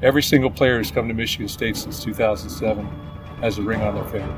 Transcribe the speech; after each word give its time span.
Every 0.00 0.22
single 0.22 0.50
player 0.50 0.78
who's 0.78 0.92
come 0.92 1.08
to 1.08 1.14
Michigan 1.14 1.48
State 1.48 1.76
since 1.76 2.04
2007 2.04 2.86
has 3.40 3.58
a 3.58 3.62
ring 3.62 3.80
on 3.82 3.96
their 3.96 4.04
finger. 4.04 4.32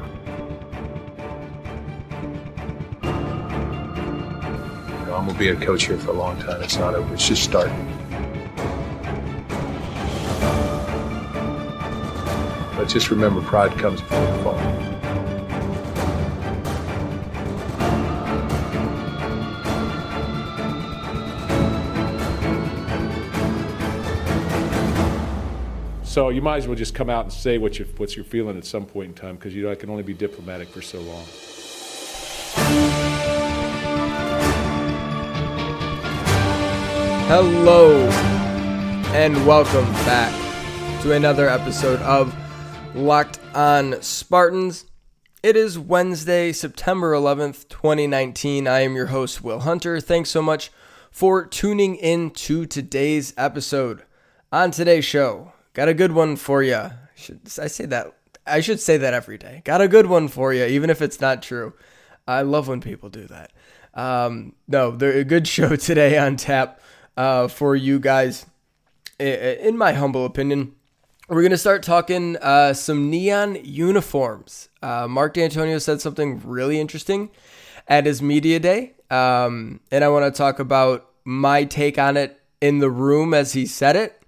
I'm 5.13 5.27
gonna 5.27 5.39
be 5.39 5.49
a 5.49 5.57
coach 5.57 5.85
here 5.85 5.99
for 5.99 6.13
a 6.13 6.15
long 6.15 6.39
time. 6.39 6.63
It's 6.63 6.79
not 6.79 6.95
over. 6.95 7.13
It's 7.13 7.29
just 7.29 7.45
starting. 7.45 7.77
But 12.75 12.89
just 12.89 13.11
remember, 13.11 13.43
pride 13.43 13.73
comes 13.73 14.01
before 14.01 14.19
the 14.19 14.43
fall. 14.43 14.60
So 26.21 26.29
you 26.29 26.43
might 26.43 26.59
as 26.59 26.69
well 26.69 26.77
just 26.77 26.95
come 26.95 27.09
out 27.09 27.25
and 27.25 27.33
say 27.33 27.57
what 27.57 27.79
you 27.79 27.87
what 27.97 28.15
you're 28.15 28.27
feeling 28.27 28.59
at 28.59 28.67
some 28.67 28.85
point 28.85 29.09
in 29.09 29.15
time 29.15 29.37
because 29.37 29.55
you 29.55 29.63
know 29.63 29.71
I 29.71 29.75
can 29.75 29.89
only 29.89 30.03
be 30.03 30.13
diplomatic 30.13 30.69
for 30.69 30.83
so 30.83 31.01
long. 31.01 31.25
Hello, 37.27 38.07
and 39.15 39.47
welcome 39.47 39.91
back 40.05 41.01
to 41.01 41.15
another 41.15 41.49
episode 41.49 42.03
of 42.03 42.35
Locked 42.95 43.41
on 43.55 44.03
Spartans. 44.03 44.85
It 45.43 45.57
is 45.57 45.79
Wednesday, 45.79 46.53
September 46.53 47.15
11th, 47.15 47.67
2019. 47.71 48.69
I 48.69 48.81
am 48.81 48.95
your 48.95 49.07
host, 49.07 49.43
Will 49.43 49.61
Hunter. 49.61 50.03
Thanks 50.03 50.29
so 50.29 50.43
much 50.43 50.71
for 51.11 51.47
tuning 51.47 51.97
in 51.97 52.29
to 52.33 52.67
today's 52.67 53.33
episode. 53.39 54.03
On 54.53 54.71
today's 54.71 55.07
show, 55.07 55.55
got 55.73 55.89
a 55.89 55.95
good 55.95 56.13
one 56.13 56.37
for 56.37 56.63
you. 56.63 56.91
Should 57.15 57.41
I 57.61 57.67
say 57.67 57.87
that? 57.87 58.15
I 58.47 58.61
should 58.61 58.81
say 58.81 58.97
that 58.97 59.15
every 59.15 59.39
day. 59.39 59.63
Got 59.65 59.81
a 59.81 59.89
good 59.89 60.07
one 60.07 60.29
for 60.29 60.53
you, 60.53 60.65
even 60.65 60.91
if 60.91 61.03
it's 61.03 61.21
not 61.21 61.43
true. 61.43 61.75
I 62.27 62.43
love 62.43 62.69
when 62.69 62.81
people 62.81 63.09
do 63.09 63.27
that. 63.27 63.53
Um, 63.95 64.55
no, 64.69 64.97
a 65.01 65.25
good 65.25 65.47
show 65.57 65.77
today 65.77 66.19
on 66.19 66.37
tap 66.37 66.81
uh, 67.17 67.49
for 67.49 67.77
you 67.77 67.99
guys. 67.99 68.47
In 69.19 69.77
my 69.77 69.93
humble 69.93 70.25
opinion, 70.25 70.75
we're 71.29 71.43
going 71.43 71.51
to 71.51 71.59
start 71.59 71.83
talking 71.83 72.37
uh, 72.39 72.73
some 72.73 73.11
neon 73.11 73.59
uniforms. 73.63 74.69
Uh, 74.83 75.07
Mark 75.07 75.35
Dantonio 75.35 75.81
said 75.81 76.01
something 76.01 76.41
really 76.45 76.81
interesting 76.81 77.31
at 77.87 78.07
his 78.07 78.23
media 78.23 78.59
day. 78.59 78.95
Um, 79.11 79.81
and 79.91 80.03
I 80.03 80.09
want 80.09 80.33
to 80.33 80.37
talk 80.37 80.59
about 80.59 81.09
my 81.25 81.65
take 81.65 81.99
on 81.99 82.17
it 82.17 82.41
in 82.61 82.79
the 82.79 82.91
room 82.91 83.35
as 83.35 83.53
he 83.53 83.67
said 83.67 83.97
it, 83.97 84.20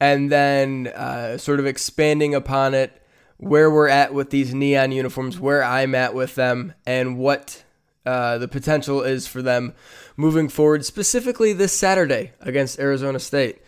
and 0.00 0.30
then 0.30 0.88
uh, 0.88 1.38
sort 1.38 1.60
of 1.60 1.66
expanding 1.66 2.34
upon 2.34 2.74
it, 2.74 3.02
where 3.36 3.70
we're 3.70 3.88
at 3.88 4.14
with 4.14 4.30
these 4.30 4.54
neon 4.54 4.92
uniforms, 4.92 5.38
where 5.38 5.62
I'm 5.62 5.94
at 5.94 6.14
with 6.14 6.34
them, 6.34 6.74
and 6.86 7.18
what 7.18 7.64
uh, 8.06 8.38
the 8.38 8.48
potential 8.48 9.02
is 9.02 9.26
for 9.26 9.42
them 9.42 9.74
moving 10.16 10.48
forward, 10.48 10.84
specifically 10.84 11.52
this 11.52 11.72
Saturday 11.72 12.32
against 12.40 12.78
Arizona 12.78 13.18
State. 13.18 13.60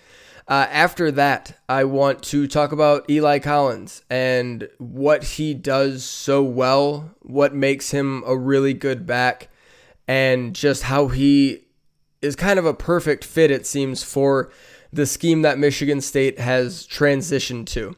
Uh, 0.48 0.66
after 0.70 1.10
that, 1.10 1.58
I 1.68 1.84
want 1.84 2.22
to 2.24 2.46
talk 2.46 2.70
about 2.70 3.10
Eli 3.10 3.40
Collins 3.40 4.02
and 4.08 4.68
what 4.78 5.24
he 5.24 5.54
does 5.54 6.04
so 6.04 6.42
well, 6.42 7.16
what 7.20 7.52
makes 7.52 7.90
him 7.90 8.22
a 8.24 8.36
really 8.36 8.72
good 8.72 9.06
back, 9.06 9.48
and 10.06 10.54
just 10.54 10.84
how 10.84 11.08
he 11.08 11.64
is 12.22 12.36
kind 12.36 12.60
of 12.60 12.64
a 12.64 12.74
perfect 12.74 13.24
fit, 13.24 13.50
it 13.50 13.66
seems, 13.66 14.04
for 14.04 14.52
the 14.96 15.06
scheme 15.06 15.42
that 15.42 15.58
Michigan 15.58 16.00
State 16.00 16.38
has 16.38 16.86
transitioned 16.86 17.66
to. 17.66 17.96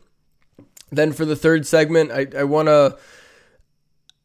Then 0.90 1.12
for 1.12 1.24
the 1.24 1.36
third 1.36 1.66
segment, 1.66 2.10
I, 2.10 2.26
I 2.36 2.44
want 2.44 2.68
to, 2.68 2.98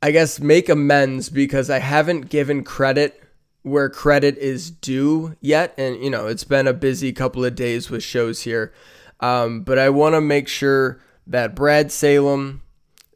I 0.01 0.11
guess, 0.11 0.39
make 0.39 0.69
amends 0.69 1.29
because 1.29 1.69
I 1.69 1.79
haven't 1.79 2.29
given 2.29 2.63
credit 2.63 3.21
where 3.61 3.89
credit 3.89 4.37
is 4.37 4.71
due 4.71 5.35
yet. 5.39 5.73
And, 5.77 6.03
you 6.03 6.09
know, 6.09 6.27
it's 6.27 6.43
been 6.43 6.67
a 6.67 6.73
busy 6.73 7.13
couple 7.13 7.45
of 7.45 7.55
days 7.55 7.89
with 7.89 8.03
shows 8.03 8.41
here. 8.41 8.73
Um, 9.19 9.61
but 9.61 9.77
I 9.77 9.89
want 9.89 10.15
to 10.15 10.21
make 10.21 10.47
sure 10.47 10.99
that 11.27 11.55
Brad 11.55 11.91
Salem, 11.91 12.63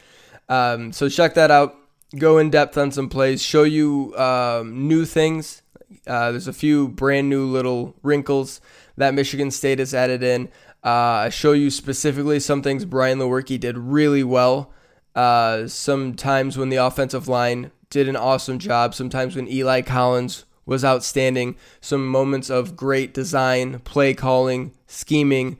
Um, 0.49 0.91
so 0.91 1.09
check 1.09 1.35
that 1.35 1.51
out. 1.51 1.75
Go 2.17 2.39
in 2.39 2.49
depth 2.49 2.77
on 2.77 2.91
some 2.91 3.09
plays, 3.09 3.41
show 3.41 3.63
you 3.63 4.17
um, 4.17 4.87
new 4.87 5.05
things. 5.05 5.61
Uh, 6.05 6.31
there's 6.31 6.47
a 6.47 6.53
few 6.53 6.87
brand 6.87 7.29
new 7.29 7.45
little 7.45 7.95
wrinkles 8.01 8.61
that 8.97 9.13
Michigan 9.13 9.51
State 9.51 9.79
has 9.79 9.93
added 9.93 10.23
in. 10.23 10.49
Uh, 10.83 11.25
I 11.25 11.29
show 11.29 11.53
you 11.53 11.69
specifically 11.69 12.39
some 12.39 12.61
things 12.61 12.85
Brian 12.85 13.19
Lewerke 13.19 13.59
did 13.59 13.77
really 13.77 14.23
well. 14.23 14.71
Uh, 15.15 15.67
some 15.67 16.13
times 16.13 16.57
when 16.57 16.69
the 16.69 16.77
offensive 16.77 17.27
line 17.27 17.71
did 17.89 18.07
an 18.07 18.15
awesome 18.15 18.59
job. 18.59 18.93
Sometimes 18.93 19.35
when 19.35 19.47
Eli 19.47 19.81
Collins 19.81 20.45
was 20.65 20.83
outstanding, 20.83 21.55
some 21.81 22.07
moments 22.07 22.49
of 22.49 22.75
great 22.75 23.13
design, 23.13 23.79
play 23.79 24.13
calling, 24.13 24.73
scheming. 24.85 25.57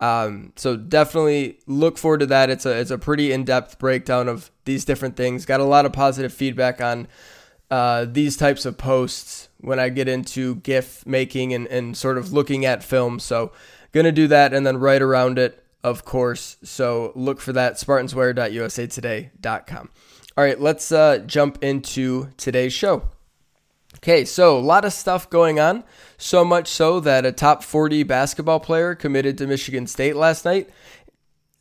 Um, 0.00 0.52
so 0.56 0.76
definitely 0.76 1.58
look 1.66 1.96
forward 1.96 2.20
to 2.20 2.26
that. 2.26 2.50
It's 2.50 2.66
a 2.66 2.78
it's 2.78 2.90
a 2.90 2.98
pretty 2.98 3.32
in 3.32 3.44
depth 3.44 3.78
breakdown 3.78 4.28
of 4.28 4.50
these 4.64 4.84
different 4.84 5.16
things. 5.16 5.46
Got 5.46 5.60
a 5.60 5.64
lot 5.64 5.86
of 5.86 5.92
positive 5.92 6.32
feedback 6.32 6.80
on 6.80 7.08
uh, 7.70 8.06
these 8.08 8.36
types 8.36 8.66
of 8.66 8.78
posts 8.78 9.47
when 9.60 9.78
I 9.78 9.88
get 9.88 10.08
into 10.08 10.56
GIF 10.56 11.06
making 11.06 11.52
and, 11.52 11.68
and 11.68 11.96
sort 11.96 12.18
of 12.18 12.32
looking 12.32 12.64
at 12.64 12.84
film. 12.84 13.18
So 13.18 13.50
gonna 13.92 14.12
do 14.12 14.28
that 14.28 14.54
and 14.54 14.64
then 14.66 14.78
right 14.78 15.02
around 15.02 15.38
it, 15.38 15.64
of 15.82 16.04
course. 16.04 16.56
So 16.62 17.12
look 17.14 17.40
for 17.40 17.52
that 17.52 17.74
spartanswire.usatoday.com. 17.74 19.90
All 20.36 20.44
right, 20.44 20.60
let's 20.60 20.92
uh, 20.92 21.18
jump 21.26 21.64
into 21.64 22.28
today's 22.36 22.72
show. 22.72 23.08
Okay, 23.96 24.24
so 24.24 24.56
a 24.56 24.60
lot 24.60 24.84
of 24.84 24.92
stuff 24.92 25.28
going 25.28 25.58
on. 25.58 25.82
So 26.18 26.44
much 26.44 26.68
so 26.68 27.00
that 27.00 27.26
a 27.26 27.32
top 27.32 27.64
40 27.64 28.04
basketball 28.04 28.60
player 28.60 28.94
committed 28.94 29.36
to 29.38 29.46
Michigan 29.46 29.88
State 29.88 30.14
last 30.14 30.44
night. 30.44 30.70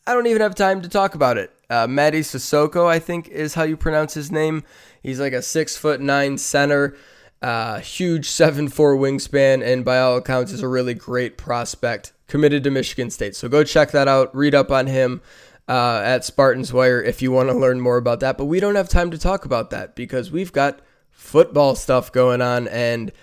I 0.06 0.14
don't 0.14 0.28
even 0.28 0.42
have 0.42 0.54
time 0.54 0.84
to 0.84 0.90
talk 0.90 1.16
about 1.16 1.38
it. 1.38 1.52
Uh, 1.70 1.88
Mady 1.88 2.20
Sissoko, 2.20 2.86
I 2.86 3.00
think, 3.00 3.28
is 3.28 3.56
how 3.56 3.64
you 3.64 3.76
pronounce 3.76 4.14
his 4.14 4.32
name. 4.32 4.64
He's 5.02 5.20
like 5.20 5.34
a 5.34 5.42
six 5.42 5.76
foot 5.76 6.00
nine 6.00 6.38
center, 6.38 6.96
uh, 7.42 7.80
huge 7.80 8.30
seven 8.30 8.68
four 8.68 8.96
wingspan, 8.96 9.66
and 9.66 9.86
by 9.86 10.00
all 10.00 10.18
accounts, 10.18 10.52
is 10.52 10.62
a 10.62 10.68
really 10.68 10.94
great 10.94 11.38
prospect. 11.38 12.14
Committed 12.28 12.64
to 12.66 12.72
Michigan 12.72 13.10
State. 13.10 13.36
So 13.36 13.48
go 13.48 13.64
check 13.64 13.92
that 13.92 14.10
out. 14.10 14.36
Read 14.36 14.54
up 14.54 14.70
on 14.70 14.88
him 14.88 15.22
uh, 15.70 16.02
at 16.04 16.26
Spartans 16.26 16.74
Wire 16.74 17.02
if 17.02 17.22
you 17.22 17.32
want 17.32 17.48
to 17.50 17.56
learn 17.56 17.80
more 17.80 17.96
about 17.96 18.20
that. 18.20 18.38
But 18.38 18.46
we 18.46 18.60
don't 18.60 18.76
have 18.76 18.90
time 18.90 19.12
to 19.12 19.18
talk 19.18 19.46
about 19.46 19.70
that 19.70 19.96
because 19.96 20.30
we've 20.30 20.52
got 20.52 20.82
football 21.10 21.76
stuff 21.76 22.12
going 22.12 22.42
on. 22.42 22.68
And 22.68 23.14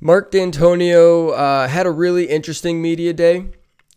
Mark 0.00 0.32
Dantonio 0.32 1.32
uh, 1.32 1.68
had 1.68 1.86
a 1.86 1.90
really 1.90 2.26
interesting 2.26 2.82
media 2.82 3.12
day. 3.12 3.46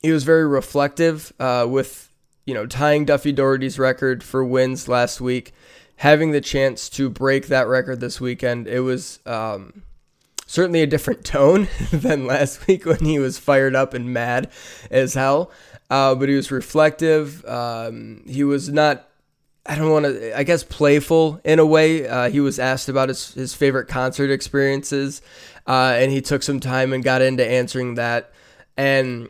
He 0.02 0.12
was 0.12 0.24
very 0.24 0.48
reflective 0.48 1.34
uh, 1.40 1.66
with, 1.68 2.10
you 2.46 2.54
know, 2.54 2.66
tying 2.66 3.06
Duffy 3.06 3.34
Daugherty's 3.34 3.78
record 3.80 4.24
for 4.24 4.46
wins 4.46 4.88
last 4.88 5.20
week, 5.20 5.52
having 5.97 6.31
the 6.31 6.42
chance 6.42 6.89
to 6.89 7.09
break 7.09 7.47
that 7.47 7.68
record 7.68 8.00
this 8.00 8.19
weekend. 8.19 8.68
It 8.68 8.81
was 8.81 9.19
um, 9.25 9.83
certainly 10.45 10.81
a 10.81 10.88
different 10.88 11.25
tone 11.25 11.68
than 11.92 12.25
last 12.25 12.68
week 12.68 12.86
when 12.86 13.03
he 13.03 13.19
was 13.19 13.39
fired 13.39 13.75
up 13.75 13.94
and 13.94 14.13
mad 14.13 14.51
as 14.92 15.13
hell 15.13 15.51
uh, 15.89 16.15
but 16.15 16.30
he 16.30 16.36
was 16.36 16.51
reflective. 16.51 17.45
Um, 17.45 18.24
he 18.27 18.44
was 18.44 18.69
not 18.69 19.07
I 19.68 19.75
don't 19.75 19.89
want 19.89 20.06
to, 20.06 20.38
I 20.38 20.44
guess, 20.44 20.63
playful 20.63 21.42
in 21.44 21.57
a 21.57 21.65
way. 21.65 22.07
Uh, 22.07 22.30
he 22.30 22.39
was 22.39 22.59
asked 22.59 22.88
about 22.88 23.09
his, 23.09 23.33
his 23.33 23.56
favorite 23.56 23.88
concert 23.88 24.30
experiences, 24.30 25.24
uh, 25.65 25.95
and 25.97 26.12
he 26.12 26.21
took 26.21 26.44
some 26.44 26.59
time 26.59 26.94
and 26.94 27.03
got 27.03 27.24
into 27.24 27.44
answering 27.44 27.95
that. 27.95 28.31
And 28.77 29.27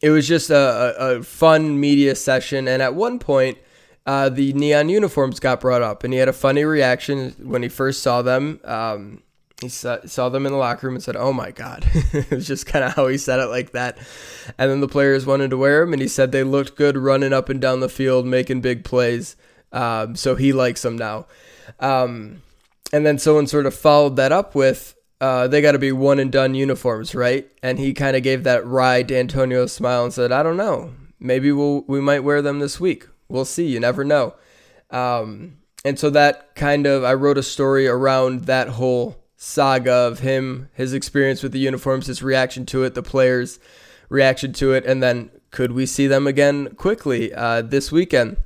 it 0.00 0.08
was 0.08 0.26
just 0.26 0.48
a, 0.48 0.56
a, 0.98 1.18
a 1.18 1.22
fun 1.22 1.78
media 1.78 2.14
session. 2.14 2.66
And 2.66 2.80
at 2.80 2.94
one 2.94 3.18
point, 3.18 3.58
uh, 4.06 4.28
the 4.28 4.52
neon 4.52 4.88
uniforms 4.88 5.40
got 5.40 5.60
brought 5.60 5.82
up, 5.82 6.04
and 6.04 6.12
he 6.12 6.18
had 6.18 6.28
a 6.28 6.32
funny 6.32 6.64
reaction 6.64 7.34
when 7.42 7.62
he 7.62 7.68
first 7.68 8.02
saw 8.02 8.22
them. 8.22 8.60
Um, 8.64 9.22
he 9.60 9.68
saw, 9.68 10.28
them 10.28 10.46
in 10.46 10.52
the 10.52 10.58
locker 10.58 10.86
room 10.86 10.96
and 10.96 11.02
said, 11.02 11.16
"Oh 11.16 11.32
my 11.32 11.50
god!" 11.50 11.86
it 11.94 12.30
was 12.30 12.46
just 12.46 12.66
kind 12.66 12.84
of 12.84 12.94
how 12.94 13.06
he 13.06 13.16
said 13.16 13.40
it 13.40 13.46
like 13.46 13.70
that. 13.72 13.96
And 14.58 14.70
then 14.70 14.80
the 14.80 14.88
players 14.88 15.24
wanted 15.24 15.50
to 15.50 15.56
wear 15.56 15.80
them, 15.80 15.92
and 15.92 16.02
he 16.02 16.08
said 16.08 16.32
they 16.32 16.44
looked 16.44 16.76
good 16.76 16.98
running 16.98 17.32
up 17.32 17.48
and 17.48 17.60
down 17.60 17.80
the 17.80 17.88
field, 17.88 18.26
making 18.26 18.60
big 18.60 18.84
plays. 18.84 19.36
Um, 19.72 20.16
so 20.16 20.34
he 20.34 20.52
likes 20.52 20.82
them 20.82 20.96
now. 20.96 21.26
Um, 21.80 22.42
and 22.92 23.06
then 23.06 23.18
someone 23.18 23.46
sort 23.46 23.66
of 23.66 23.74
followed 23.74 24.16
that 24.16 24.32
up 24.32 24.54
with, 24.54 24.96
uh, 25.20 25.48
"They 25.48 25.62
got 25.62 25.72
to 25.72 25.78
be 25.78 25.92
one 25.92 26.18
and 26.18 26.30
done 26.30 26.54
uniforms, 26.54 27.14
right?" 27.14 27.48
And 27.62 27.78
he 27.78 27.94
kind 27.94 28.16
of 28.16 28.22
gave 28.22 28.44
that 28.44 28.66
wry 28.66 29.02
Dantonio 29.02 29.68
smile 29.70 30.04
and 30.04 30.12
said, 30.12 30.30
"I 30.30 30.42
don't 30.42 30.58
know. 30.58 30.92
Maybe 31.18 31.52
we'll 31.52 31.84
we 31.86 32.02
might 32.02 32.20
wear 32.20 32.42
them 32.42 32.58
this 32.58 32.78
week." 32.78 33.06
We'll 33.28 33.44
see. 33.44 33.66
You 33.66 33.80
never 33.80 34.04
know. 34.04 34.34
Um, 34.90 35.58
and 35.84 35.98
so 35.98 36.10
that 36.10 36.54
kind 36.54 36.86
of, 36.86 37.04
I 37.04 37.14
wrote 37.14 37.38
a 37.38 37.42
story 37.42 37.86
around 37.86 38.44
that 38.46 38.68
whole 38.68 39.16
saga 39.36 39.92
of 39.92 40.20
him, 40.20 40.70
his 40.72 40.94
experience 40.94 41.42
with 41.42 41.52
the 41.52 41.58
uniforms, 41.58 42.06
his 42.06 42.22
reaction 42.22 42.64
to 42.66 42.84
it, 42.84 42.94
the 42.94 43.02
players' 43.02 43.58
reaction 44.08 44.52
to 44.54 44.72
it, 44.72 44.86
and 44.86 45.02
then 45.02 45.30
could 45.50 45.72
we 45.72 45.86
see 45.86 46.06
them 46.06 46.26
again 46.26 46.74
quickly 46.76 47.32
uh, 47.34 47.62
this 47.62 47.92
weekend? 47.92 48.38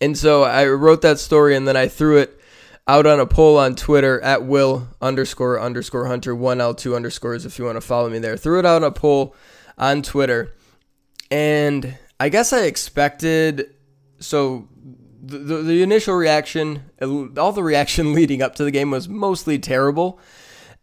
And 0.00 0.16
so 0.16 0.42
I 0.42 0.66
wrote 0.66 1.02
that 1.02 1.18
story 1.18 1.54
and 1.54 1.68
then 1.68 1.76
I 1.76 1.88
threw 1.88 2.18
it 2.18 2.40
out 2.88 3.06
on 3.06 3.20
a 3.20 3.26
poll 3.26 3.58
on 3.58 3.74
Twitter 3.74 4.20
at 4.20 4.44
will 4.44 4.88
underscore 5.00 5.60
underscore 5.60 6.06
hunter 6.06 6.34
one 6.34 6.60
L 6.60 6.74
two 6.74 6.94
underscores 6.94 7.44
if 7.44 7.58
you 7.58 7.64
want 7.64 7.76
to 7.76 7.80
follow 7.80 8.08
me 8.08 8.18
there. 8.18 8.36
Threw 8.36 8.58
it 8.58 8.66
out 8.66 8.82
on 8.82 8.88
a 8.88 8.92
poll 8.92 9.34
on 9.76 10.02
Twitter, 10.02 10.54
and 11.30 11.98
I 12.18 12.28
guess 12.28 12.52
I 12.52 12.62
expected 12.62 13.74
so 14.18 14.68
the, 15.22 15.38
the, 15.38 15.54
the 15.56 15.82
initial 15.82 16.14
reaction, 16.14 16.90
all 17.00 17.52
the 17.52 17.62
reaction 17.62 18.12
leading 18.14 18.42
up 18.42 18.54
to 18.56 18.64
the 18.64 18.70
game 18.70 18.90
was 18.90 19.08
mostly 19.08 19.58
terrible. 19.58 20.20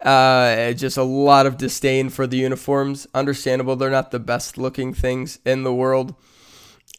Uh, 0.01 0.73
just 0.73 0.97
a 0.97 1.03
lot 1.03 1.45
of 1.45 1.57
disdain 1.57 2.09
for 2.09 2.27
the 2.27 2.37
uniforms. 2.37 3.07
Understandable, 3.13 3.75
they're 3.75 3.89
not 3.89 4.11
the 4.11 4.19
best 4.19 4.57
looking 4.57 4.93
things 4.93 5.39
in 5.45 5.63
the 5.63 5.73
world. 5.73 6.13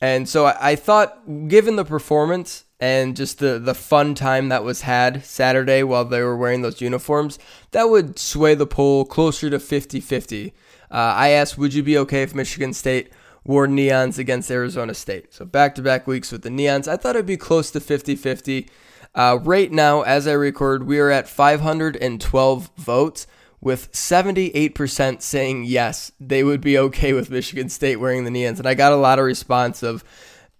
And 0.00 0.28
so 0.28 0.46
I, 0.46 0.70
I 0.70 0.76
thought, 0.76 1.48
given 1.48 1.76
the 1.76 1.84
performance 1.84 2.64
and 2.80 3.14
just 3.14 3.38
the, 3.38 3.58
the 3.58 3.74
fun 3.74 4.14
time 4.14 4.48
that 4.48 4.64
was 4.64 4.82
had 4.82 5.24
Saturday 5.24 5.82
while 5.82 6.04
they 6.04 6.22
were 6.22 6.36
wearing 6.36 6.62
those 6.62 6.80
uniforms, 6.80 7.38
that 7.72 7.90
would 7.90 8.18
sway 8.18 8.54
the 8.54 8.66
poll 8.66 9.04
closer 9.04 9.50
to 9.50 9.58
50 9.58 10.00
50. 10.00 10.54
Uh, 10.90 10.94
I 10.94 11.28
asked, 11.30 11.58
would 11.58 11.74
you 11.74 11.82
be 11.82 11.98
okay 11.98 12.22
if 12.22 12.34
Michigan 12.34 12.72
State 12.72 13.12
wore 13.44 13.66
neons 13.66 14.18
against 14.18 14.50
Arizona 14.50 14.94
State. 14.94 15.34
So 15.34 15.44
back 15.44 15.74
to 15.74 15.82
back 15.82 16.06
weeks 16.06 16.32
with 16.32 16.42
the 16.42 16.48
neons. 16.48 16.88
I 16.88 16.96
thought 16.96 17.16
it'd 17.16 17.26
be 17.26 17.36
close 17.36 17.70
to 17.72 17.80
50 17.80 18.16
50. 18.16 18.68
Uh, 19.14 19.38
right 19.42 19.70
now, 19.70 20.02
as 20.02 20.26
I 20.26 20.32
record, 20.32 20.86
we 20.86 20.98
are 20.98 21.10
at 21.10 21.28
512 21.28 22.70
votes, 22.76 23.26
with 23.60 23.90
78% 23.92 25.22
saying 25.22 25.64
yes, 25.64 26.12
they 26.20 26.44
would 26.44 26.60
be 26.60 26.76
okay 26.76 27.14
with 27.14 27.30
Michigan 27.30 27.70
State 27.70 27.96
wearing 27.96 28.24
the 28.24 28.30
neons. 28.30 28.58
And 28.58 28.66
I 28.66 28.74
got 28.74 28.92
a 28.92 28.96
lot 28.96 29.18
of 29.18 29.24
response 29.24 29.82
of 29.82 30.04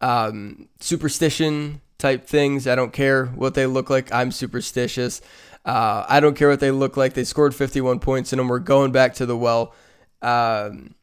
um, 0.01 0.69
superstition 0.81 1.83
type 1.99 2.27
things. 2.27 2.67
I 2.67 2.75
don't 2.75 2.95
care 2.95 3.27
what 3.27 3.55
they 3.55 3.67
look 3.67 3.91
like. 3.91 4.11
I'm 4.13 4.31
superstitious. 4.31 5.21
Uh, 5.67 6.07
I 6.09 6.21
don't 6.21 6.35
care 6.35 6.49
what 6.49 6.61
they 6.61 6.71
look 6.71 6.97
like. 6.97 7.13
They 7.13 7.25
scored 7.25 7.55
51 7.55 7.99
points 7.99 8.33
in 8.33 8.39
them. 8.39 8.49
We're 8.49 8.59
going 8.59 8.91
back 8.91 9.15
to 9.15 9.27
the 9.27 9.37
well. 9.37 9.75
Um, 10.23 10.95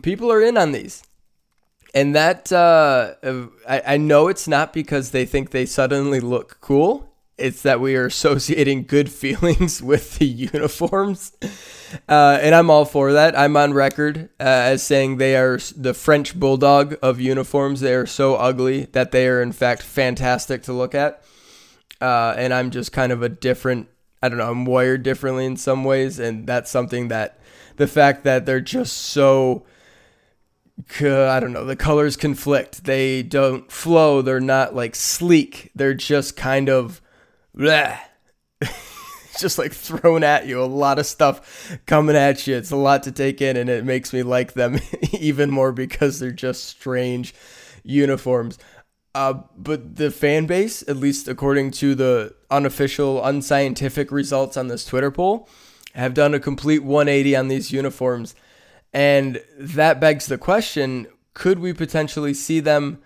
people 0.00 0.32
are 0.32 0.40
in 0.40 0.56
on 0.56 0.72
these 0.72 1.02
and 1.94 2.14
that 2.14 2.52
uh, 2.52 3.14
I, 3.68 3.82
I 3.86 3.96
know 3.96 4.28
it's 4.28 4.46
not 4.46 4.72
because 4.72 5.10
they 5.10 5.24
think 5.24 5.50
they 5.50 5.66
suddenly 5.66 6.20
look 6.20 6.58
cool. 6.60 7.12
It's 7.36 7.62
that 7.62 7.80
we 7.80 7.96
are 7.96 8.06
associating 8.06 8.84
good 8.84 9.10
feelings 9.12 9.82
with 9.82 10.18
the 10.18 10.26
uniforms, 10.26 11.32
uh, 12.08 12.38
and 12.40 12.54
I'm 12.54 12.70
all 12.70 12.84
for 12.84 13.12
that. 13.12 13.38
I'm 13.38 13.56
on 13.56 13.72
record 13.72 14.30
uh, 14.38 14.44
as 14.44 14.82
saying 14.82 15.16
they 15.16 15.36
are 15.36 15.58
the 15.76 15.94
French 15.94 16.38
bulldog 16.38 16.96
of 17.02 17.20
uniforms. 17.20 17.80
They 17.80 17.94
are 17.94 18.06
so 18.06 18.36
ugly 18.36 18.86
that 18.92 19.12
they 19.12 19.26
are 19.28 19.42
in 19.42 19.52
fact 19.52 19.82
fantastic 19.82 20.62
to 20.64 20.72
look 20.72 20.94
at, 20.94 21.24
uh, 22.00 22.34
and 22.36 22.54
I'm 22.54 22.70
just 22.70 22.92
kind 22.92 23.12
of 23.12 23.22
a 23.22 23.28
different. 23.28 23.88
I 24.22 24.28
don't 24.28 24.36
know. 24.36 24.50
I'm 24.50 24.66
wired 24.66 25.02
differently 25.02 25.46
in 25.46 25.56
some 25.56 25.82
ways, 25.82 26.18
and 26.18 26.46
that's 26.46 26.70
something 26.70 27.08
that 27.08 27.40
the 27.76 27.86
fact 27.86 28.24
that 28.24 28.44
they're 28.44 28.60
just 28.60 28.94
so 28.94 29.64
I 31.00 31.40
don't 31.40 31.52
know, 31.52 31.64
the 31.64 31.76
colors 31.76 32.16
conflict. 32.16 32.84
They 32.84 33.22
don't 33.22 33.70
flow. 33.70 34.22
They're 34.22 34.40
not 34.40 34.74
like 34.74 34.94
sleek. 34.94 35.70
They're 35.74 35.94
just 35.94 36.36
kind 36.36 36.68
of 36.68 37.00
bleh. 37.56 37.98
just 39.38 39.58
like 39.58 39.72
thrown 39.72 40.22
at 40.22 40.46
you. 40.46 40.62
A 40.62 40.64
lot 40.64 40.98
of 40.98 41.06
stuff 41.06 41.78
coming 41.86 42.16
at 42.16 42.46
you. 42.46 42.56
It's 42.56 42.70
a 42.70 42.76
lot 42.76 43.02
to 43.04 43.12
take 43.12 43.40
in, 43.40 43.56
and 43.56 43.68
it 43.68 43.84
makes 43.84 44.12
me 44.12 44.22
like 44.22 44.52
them 44.52 44.78
even 45.12 45.50
more 45.50 45.72
because 45.72 46.18
they're 46.20 46.30
just 46.30 46.64
strange 46.64 47.34
uniforms. 47.82 48.58
Uh, 49.14 49.34
but 49.56 49.96
the 49.96 50.10
fan 50.10 50.46
base, 50.46 50.82
at 50.86 50.96
least 50.96 51.26
according 51.26 51.72
to 51.72 51.94
the 51.94 52.34
unofficial, 52.50 53.24
unscientific 53.24 54.12
results 54.12 54.56
on 54.56 54.68
this 54.68 54.84
Twitter 54.84 55.10
poll, 55.10 55.48
have 55.94 56.14
done 56.14 56.34
a 56.34 56.40
complete 56.40 56.84
180 56.84 57.34
on 57.34 57.48
these 57.48 57.72
uniforms 57.72 58.34
and 58.92 59.42
that 59.58 60.00
begs 60.00 60.26
the 60.26 60.38
question 60.38 61.06
could 61.32 61.58
we 61.58 61.72
potentially 61.72 62.34
see 62.34 62.60
them 62.60 63.00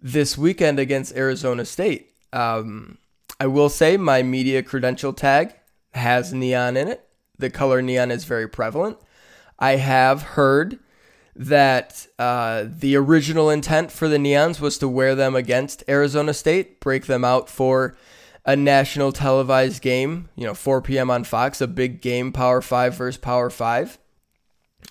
this 0.00 0.36
weekend 0.36 0.78
against 0.78 1.16
Arizona 1.16 1.64
State? 1.64 2.12
Um, 2.32 2.98
I 3.38 3.46
will 3.46 3.70
say 3.70 3.96
my 3.96 4.22
media 4.22 4.62
credential 4.62 5.12
tag 5.12 5.54
has 5.92 6.32
neon 6.32 6.76
in 6.76 6.88
it. 6.88 7.08
The 7.38 7.50
color 7.50 7.80
neon 7.80 8.10
is 8.10 8.24
very 8.24 8.48
prevalent. 8.48 8.98
I 9.58 9.76
have 9.76 10.22
heard 10.22 10.78
that 11.34 12.06
uh, 12.18 12.64
the 12.68 12.96
original 12.96 13.48
intent 13.48 13.90
for 13.90 14.08
the 14.08 14.18
neons 14.18 14.60
was 14.60 14.76
to 14.78 14.88
wear 14.88 15.14
them 15.14 15.34
against 15.34 15.82
Arizona 15.88 16.34
State, 16.34 16.80
break 16.80 17.06
them 17.06 17.24
out 17.24 17.48
for 17.48 17.96
a 18.44 18.56
national 18.56 19.12
televised 19.12 19.80
game, 19.80 20.28
you 20.36 20.44
know, 20.44 20.54
4 20.54 20.82
p.m. 20.82 21.10
on 21.10 21.24
Fox, 21.24 21.60
a 21.60 21.66
big 21.66 22.00
game, 22.00 22.32
Power 22.32 22.60
5 22.60 22.94
versus 22.94 23.18
Power 23.18 23.48
5. 23.48 23.98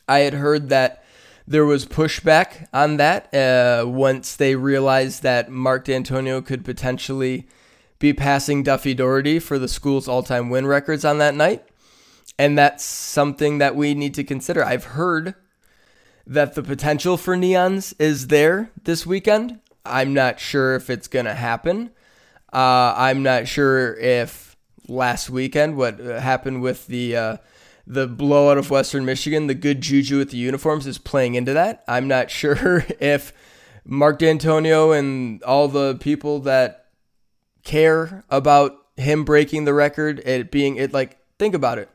I 0.08 0.20
had 0.20 0.34
heard 0.34 0.70
that 0.70 1.04
there 1.50 1.66
was 1.66 1.86
pushback 1.86 2.68
on 2.72 2.98
that 2.98 3.34
uh, 3.34 3.84
once 3.88 4.36
they 4.36 4.56
realized 4.56 5.24
that 5.24 5.50
Mark 5.50 5.86
Dantonio 5.86 6.46
could 6.46 6.64
potentially 6.64 7.48
be 7.98 8.14
passing 8.14 8.64
Duffy 8.64 8.94
Daugherty 8.94 9.40
for 9.40 9.58
the 9.58 9.68
school's 9.68 10.08
all 10.08 10.24
time 10.24 10.50
win 10.50 10.68
records 10.68 11.04
on 11.04 11.18
that 11.18 11.34
night. 11.34 11.66
And 12.38 12.58
that's 12.58 12.84
something 12.84 13.58
that 13.58 13.76
we 13.76 13.94
need 13.94 14.14
to 14.14 14.24
consider. 14.24 14.64
I've 14.64 14.86
heard 14.86 15.34
that 16.26 16.54
the 16.54 16.64
potential 16.64 17.18
for 17.18 17.36
neons 17.36 17.94
is 18.00 18.28
there 18.28 18.70
this 18.84 19.06
weekend. 19.06 19.60
I'm 19.84 20.14
not 20.14 20.40
sure 20.40 20.76
if 20.76 20.90
it's 20.90 21.08
going 21.08 21.26
to 21.26 21.34
happen. 21.34 21.90
Uh, 22.54 22.94
I'm 22.96 23.24
not 23.24 23.48
sure 23.48 23.96
if 23.96 24.56
last 24.88 25.30
weekend, 25.30 25.78
what 25.78 26.00
happened 26.00 26.62
with 26.62 26.86
the. 26.88 27.16
Uh, 27.16 27.38
the 27.90 28.06
blowout 28.06 28.60
of 28.60 28.70
Western 28.70 29.04
Michigan, 29.04 29.48
the 29.48 29.56
good 29.56 29.82
juju 29.82 30.20
with 30.20 30.30
the 30.30 30.38
uniforms 30.38 30.86
is 30.86 31.00
playing 31.00 31.34
into 31.34 31.54
that. 31.54 31.84
I'm 31.88 32.08
not 32.08 32.30
sure 32.32 32.86
if 33.00 33.34
Mark 33.84 34.20
Dantonio 34.20 34.98
and 34.98 35.42
all 35.44 35.68
the 35.68 35.96
people 35.96 36.40
that 36.42 36.86
care 37.64 38.24
about 38.30 38.78
him 38.96 39.26
breaking 39.26 39.66
the 39.66 39.74
record, 39.74 40.20
it 40.20 40.52
being 40.52 40.76
it 40.76 40.94
like 40.94 41.18
think 41.40 41.56
about 41.56 41.80
it. 41.80 41.90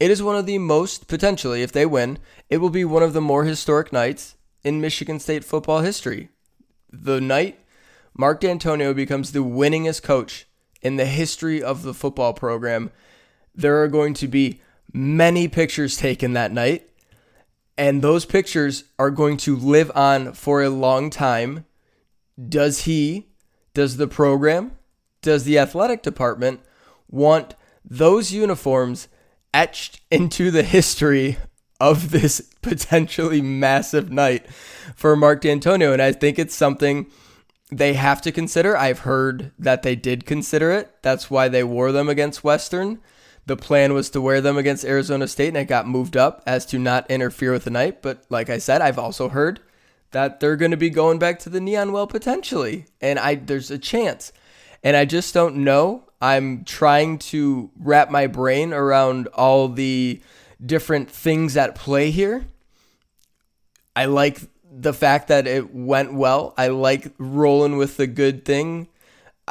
It 0.00 0.10
is 0.10 0.22
one 0.22 0.36
of 0.36 0.46
the 0.46 0.58
most 0.58 1.08
potentially, 1.08 1.62
if 1.62 1.72
they 1.72 1.84
win, 1.84 2.18
it 2.48 2.58
will 2.58 2.70
be 2.70 2.84
one 2.84 3.02
of 3.02 3.12
the 3.12 3.20
more 3.20 3.44
historic 3.44 3.92
nights 3.92 4.36
in 4.64 4.80
Michigan 4.80 5.20
State 5.20 5.44
football 5.44 5.80
history. 5.80 6.30
The 6.90 7.20
night 7.20 7.58
Mark 8.16 8.40
Dantonio 8.40 8.94
becomes 8.94 9.32
the 9.32 9.44
winningest 9.44 10.02
coach 10.02 10.46
in 10.80 10.96
the 10.96 11.04
history 11.04 11.62
of 11.62 11.82
the 11.82 11.92
football 11.92 12.32
program. 12.32 12.90
There 13.54 13.82
are 13.82 13.88
going 13.88 14.14
to 14.14 14.28
be 14.28 14.62
many 14.92 15.48
pictures 15.48 15.96
taken 15.96 16.32
that 16.32 16.52
night. 16.52 16.88
And 17.76 18.02
those 18.02 18.24
pictures 18.24 18.84
are 18.98 19.10
going 19.10 19.36
to 19.38 19.56
live 19.56 19.92
on 19.94 20.32
for 20.32 20.62
a 20.62 20.70
long 20.70 21.10
time. 21.10 21.64
Does 22.48 22.84
he, 22.84 23.28
does 23.72 23.96
the 23.96 24.08
program, 24.08 24.72
does 25.22 25.44
the 25.44 25.58
athletic 25.58 26.02
department 26.02 26.60
want 27.08 27.54
those 27.84 28.32
uniforms 28.32 29.08
etched 29.54 30.00
into 30.10 30.50
the 30.50 30.62
history 30.62 31.36
of 31.80 32.10
this 32.10 32.40
potentially 32.62 33.40
massive 33.40 34.10
night 34.10 34.50
for 34.96 35.14
Mark 35.14 35.42
Dantonio? 35.42 35.92
And 35.92 36.02
I 36.02 36.12
think 36.12 36.38
it's 36.38 36.56
something 36.56 37.06
they 37.70 37.94
have 37.94 38.20
to 38.22 38.32
consider. 38.32 38.76
I've 38.76 39.00
heard 39.00 39.52
that 39.58 39.82
they 39.82 39.94
did 39.94 40.26
consider 40.26 40.72
it. 40.72 40.92
That's 41.02 41.30
why 41.30 41.48
they 41.48 41.62
wore 41.62 41.92
them 41.92 42.08
against 42.08 42.42
Western. 42.42 43.00
The 43.48 43.56
plan 43.56 43.94
was 43.94 44.10
to 44.10 44.20
wear 44.20 44.42
them 44.42 44.58
against 44.58 44.84
Arizona 44.84 45.26
State, 45.26 45.48
and 45.48 45.56
it 45.56 45.64
got 45.64 45.88
moved 45.88 46.18
up 46.18 46.42
as 46.46 46.66
to 46.66 46.78
not 46.78 47.10
interfere 47.10 47.50
with 47.50 47.64
the 47.64 47.70
night. 47.70 48.02
But 48.02 48.24
like 48.28 48.50
I 48.50 48.58
said, 48.58 48.82
I've 48.82 48.98
also 48.98 49.30
heard 49.30 49.60
that 50.10 50.38
they're 50.38 50.54
going 50.54 50.70
to 50.70 50.76
be 50.76 50.90
going 50.90 51.18
back 51.18 51.38
to 51.40 51.48
the 51.48 51.60
neon 51.60 51.92
well 51.92 52.06
potentially, 52.06 52.84
and 53.00 53.18
I 53.18 53.36
there's 53.36 53.70
a 53.70 53.78
chance, 53.78 54.34
and 54.84 54.98
I 54.98 55.06
just 55.06 55.32
don't 55.32 55.56
know. 55.56 56.04
I'm 56.20 56.64
trying 56.64 57.18
to 57.30 57.70
wrap 57.78 58.10
my 58.10 58.26
brain 58.26 58.74
around 58.74 59.28
all 59.28 59.68
the 59.68 60.20
different 60.64 61.10
things 61.10 61.56
at 61.56 61.74
play 61.74 62.10
here. 62.10 62.46
I 63.96 64.04
like 64.04 64.40
the 64.70 64.92
fact 64.92 65.28
that 65.28 65.46
it 65.46 65.74
went 65.74 66.12
well. 66.12 66.52
I 66.58 66.68
like 66.68 67.14
rolling 67.16 67.78
with 67.78 67.96
the 67.96 68.06
good 68.06 68.44
thing. 68.44 68.88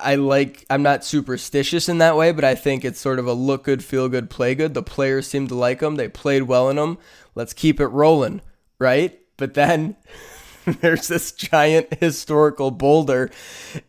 I 0.03 0.15
like 0.15 0.65
I'm 0.69 0.83
not 0.83 1.03
superstitious 1.03 1.89
in 1.89 1.97
that 1.99 2.15
way, 2.15 2.31
but 2.31 2.43
I 2.43 2.55
think 2.55 2.83
it's 2.83 2.99
sort 2.99 3.19
of 3.19 3.27
a 3.27 3.33
look 3.33 3.63
good, 3.63 3.83
feel 3.83 4.09
good, 4.09 4.29
play 4.29 4.55
good. 4.55 4.73
The 4.73 4.83
players 4.83 5.27
seem 5.27 5.47
to 5.47 5.55
like 5.55 5.79
them. 5.79 5.95
They 5.95 6.07
played 6.07 6.43
well 6.43 6.69
in 6.69 6.75
them. 6.75 6.97
Let's 7.35 7.53
keep 7.53 7.79
it 7.79 7.87
rolling, 7.87 8.41
right? 8.79 9.19
But 9.37 9.53
then 9.53 9.95
there's 10.65 11.07
this 11.07 11.31
giant 11.31 11.95
historical 11.99 12.71
boulder 12.71 13.29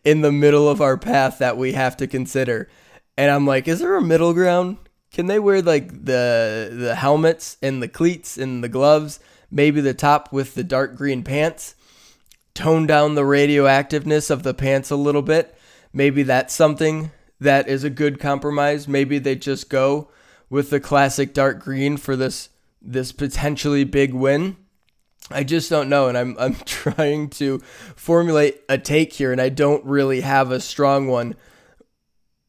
in 0.03 0.21
the 0.21 0.31
middle 0.31 0.69
of 0.69 0.81
our 0.81 0.97
path 0.97 1.39
that 1.39 1.57
we 1.57 1.73
have 1.73 1.97
to 1.97 2.07
consider. 2.07 2.69
And 3.17 3.29
I'm 3.31 3.45
like, 3.45 3.67
is 3.67 3.79
there 3.79 3.95
a 3.95 4.01
middle 4.01 4.33
ground? 4.33 4.77
Can 5.11 5.27
they 5.27 5.39
wear 5.39 5.61
like 5.61 5.89
the 5.89 6.69
the 6.71 6.95
helmets 6.95 7.57
and 7.61 7.81
the 7.81 7.87
cleats 7.87 8.37
and 8.37 8.63
the 8.63 8.69
gloves? 8.69 9.19
maybe 9.51 9.81
the 9.81 9.93
top 9.93 10.31
with 10.31 10.55
the 10.55 10.63
dark 10.63 10.95
green 10.95 11.23
pants, 11.23 11.75
tone 12.53 12.85
down 12.85 13.15
the 13.15 13.21
radioactiveness 13.21 14.29
of 14.29 14.43
the 14.43 14.53
pants 14.53 14.89
a 14.89 14.95
little 14.95 15.21
bit. 15.21 15.55
Maybe 15.93 16.23
that's 16.23 16.53
something 16.53 17.11
that 17.39 17.67
is 17.67 17.83
a 17.83 17.89
good 17.89 18.19
compromise. 18.19 18.87
Maybe 18.87 19.17
they 19.17 19.35
just 19.35 19.69
go 19.69 20.09
with 20.49 20.69
the 20.69 20.79
classic 20.79 21.33
dark 21.33 21.59
green 21.59 21.97
for 21.97 22.15
this 22.15 22.49
this 22.81 23.11
potentially 23.11 23.83
big 23.83 24.13
win. 24.13 24.57
I 25.31 25.43
just 25.43 25.69
don't 25.69 25.89
know 25.89 26.07
and 26.07 26.17
I'm 26.17 26.35
I'm 26.39 26.55
trying 26.55 27.29
to 27.31 27.59
formulate 27.95 28.61
a 28.69 28.77
take 28.77 29.13
here 29.13 29.31
and 29.31 29.41
I 29.41 29.49
don't 29.49 29.85
really 29.85 30.21
have 30.21 30.51
a 30.51 30.59
strong 30.59 31.07
one. 31.07 31.35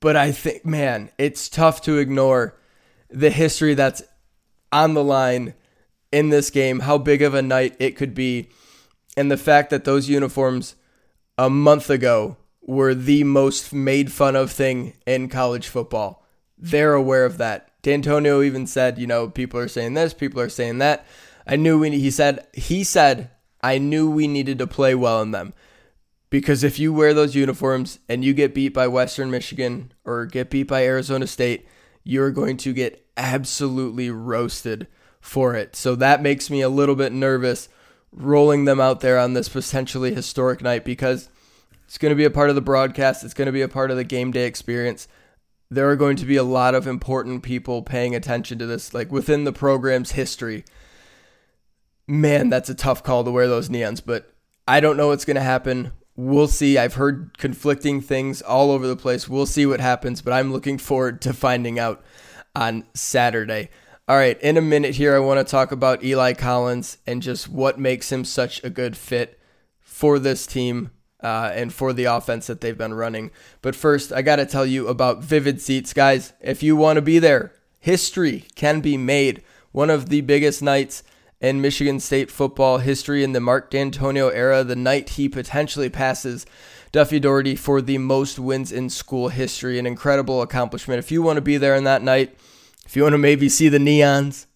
But 0.01 0.17
I 0.17 0.33
think 0.33 0.65
man, 0.65 1.11
it's 1.19 1.49
tough 1.49 1.83
to 1.83 1.99
ignore 1.99 2.57
the 3.11 3.31
history 3.31 3.75
that's 3.75 4.03
on 4.73 4.95
the 4.95 5.05
line 5.05 5.55
in 6.13 6.31
this 6.31 6.51
game, 6.51 6.81
how 6.81 6.99
big 6.99 7.23
of 7.23 7.35
a 7.35 7.43
night 7.43 7.77
it 7.79 7.97
could 7.97 8.15
be, 8.15 8.49
and 9.17 9.31
the 9.31 9.37
fact 9.37 9.71
that 9.71 9.85
those 9.85 10.09
uniforms 10.09 10.75
a 11.39 11.49
month 11.49 11.89
ago 11.91 12.37
were 12.71 12.95
the 12.95 13.25
most 13.25 13.73
made 13.73 14.12
fun 14.12 14.37
of 14.37 14.53
thing 14.53 14.93
in 15.05 15.29
college 15.29 15.67
football. 15.67 16.25
They're 16.57 16.95
aware 16.95 17.25
of 17.25 17.37
that. 17.39 17.69
Dantonio 17.83 18.45
even 18.45 18.65
said, 18.65 18.97
you 18.97 19.09
know, 19.09 19.29
people 19.29 19.59
are 19.59 19.67
saying 19.67 19.95
this, 19.95 20.15
people 20.15 20.41
are 20.41 20.49
saying 20.49 20.79
that. 20.79 21.05
I 21.49 21.57
knew 21.57 21.81
we 21.81 21.91
he 21.99 22.12
said 22.12 22.47
he 22.53 22.85
said 22.85 23.31
I 23.61 23.79
knew 23.79 24.09
we 24.09 24.29
needed 24.29 24.59
to 24.61 24.69
play 24.69 24.95
well 24.95 25.21
in 25.21 25.33
them. 25.33 25.53
Because 26.31 26.62
if 26.62 26.79
you 26.79 26.93
wear 26.93 27.12
those 27.12 27.35
uniforms 27.35 27.99
and 28.09 28.25
you 28.25 28.33
get 28.33 28.55
beat 28.55 28.69
by 28.69 28.87
Western 28.87 29.33
Michigan 29.33 29.93
or 30.05 30.27
get 30.27 30.49
beat 30.49 30.69
by 30.69 30.85
Arizona 30.85 31.27
State, 31.27 31.67
you're 32.05 32.31
going 32.31 32.57
to 32.59 32.73
get 32.73 33.05
absolutely 33.17 34.11
roasted 34.11 34.87
for 35.21 35.57
it. 35.57 35.75
So 35.75 35.97
that 35.97 36.23
makes 36.23 36.49
me 36.49 36.61
a 36.61 36.69
little 36.69 36.95
bit 36.95 37.12
nervous 37.12 37.69
rolling 38.12 38.65
them 38.65 38.79
out 38.79 39.00
there 39.00 39.19
on 39.19 39.33
this 39.33 39.49
potentially 39.49 40.15
historic 40.15 40.62
night 40.62 40.85
because 40.85 41.29
it's 41.91 41.99
going 41.99 42.11
to 42.11 42.17
be 42.17 42.25
a 42.25 42.31
part 42.31 42.51
of 42.51 42.55
the 42.55 42.61
broadcast, 42.61 43.25
it's 43.25 43.35
going 43.35 43.47
to 43.47 43.53
be 43.53 43.63
a 43.63 43.69
part 43.69 43.91
of 43.91 43.97
the 43.97 44.05
game 44.05 44.31
day 44.31 44.47
experience. 44.47 45.09
There 45.73 45.91
are 45.91 45.97
going 45.97 46.15
to 46.19 46.25
be 46.25 46.37
a 46.37 46.45
lot 46.45 46.77
of 46.77 46.87
important 46.87 47.43
people 47.43 47.83
paying 47.83 48.15
attention 48.15 48.61
to 48.61 48.67
this, 48.67 48.95
like 48.95 49.11
within 49.11 49.43
the 49.43 49.53
program's 49.53 50.13
history. 50.13 50.65
Man, 52.07 52.49
that's 52.49 52.71
a 52.71 52.77
tough 52.77 53.03
call 53.03 53.25
to 53.25 53.33
wear 53.33 53.49
those 53.49 53.69
neons, 53.69 54.01
but 54.07 54.33
I 54.69 54.79
don't 54.79 54.97
know 54.97 55.09
what's 55.09 55.25
going 55.25 55.35
to 55.35 55.43
happen. 55.43 55.91
We'll 56.15 56.47
see. 56.47 56.79
I've 56.79 56.95
heard 56.95 57.37
conflicting 57.39 58.01
things 58.01 58.41
all 58.41 58.71
over 58.71 58.87
the 58.87 58.95
place. 58.95 59.29
We'll 59.29 59.45
see 59.45 59.67
what 59.67 59.81
happens, 59.81 60.23
but 60.23 60.33
I'm 60.33 60.53
looking 60.53 60.79
forward 60.79 61.21
to 61.23 61.33
finding 61.33 61.81
out 61.81 62.05
on 62.55 62.85
Saturday. 62.95 63.69
All 64.07 64.17
right, 64.17 64.41
in 64.41 64.57
a 64.57 64.63
minute 64.63 64.95
here, 64.95 65.17
I 65.17 65.19
want 65.19 65.45
to 65.45 65.51
talk 65.51 65.73
about 65.73 66.05
Eli 66.05 66.35
Collins 66.35 66.99
and 67.05 67.21
just 67.21 67.49
what 67.49 67.81
makes 67.81 68.13
him 68.13 68.25
such 68.25 68.63
a 68.63 68.71
good 68.71 68.97
fit 68.97 69.41
for 69.81 70.21
this 70.21 70.47
team 70.47 70.91
uh, 71.23 71.53
and 71.55 71.73
for 71.73 71.93
the 71.93 72.05
offense 72.05 72.47
that 72.47 72.61
they've 72.61 72.77
been 72.77 72.95
running. 72.95 73.31
But 73.62 73.77
first, 73.77 74.12
I 74.12 74.23
got 74.23 74.37
to 74.37 74.47
tell 74.47 74.67
you 74.67 74.89
about 74.89 75.23
Vivid 75.23 75.61
Seats. 75.61 75.93
Guys, 75.93 76.33
if 76.41 76.62
you 76.62 76.77
want 76.77 76.97
to 76.97 77.03
be 77.03 77.19
there, 77.19 77.53
history 77.79 78.45
can 78.55 78.81
be 78.81 78.97
made. 78.97 79.43
One 79.73 79.91
of 79.91 80.09
the 80.09 80.21
biggest 80.23 80.62
nights 80.62 81.03
in 81.41 81.61
Michigan 81.61 82.00
State 82.00 82.31
football 82.31 82.79
history 82.79 83.25
in 83.25 83.33
the 83.33 83.41
Mark 83.41 83.71
Dantonio 83.71 84.33
era, 84.33 84.62
the 84.62 84.77
night 84.77 85.11
he 85.11 85.29
potentially 85.29 85.89
passes 85.89 86.45
Duffy 86.93 87.21
Daugherty 87.21 87.55
for 87.55 87.81
the 87.81 87.99
most 87.99 88.39
wins 88.39 88.73
in 88.73 88.91
school 88.91 89.29
history. 89.29 89.79
An 89.79 89.87
incredible 89.87 90.43
accomplishment. 90.43 90.99
If 90.99 91.11
you 91.11 91.23
want 91.23 91.37
to 91.37 91.43
be 91.43 91.57
there 91.57 91.77
on 91.77 91.85
that 91.85 92.03
night, 92.03 92.37
if 92.85 92.97
you 92.97 93.05
want 93.05 93.15
to 93.15 93.19
maybe 93.19 93.49
see 93.49 93.69
the 93.69 93.79
neons, 93.79 94.47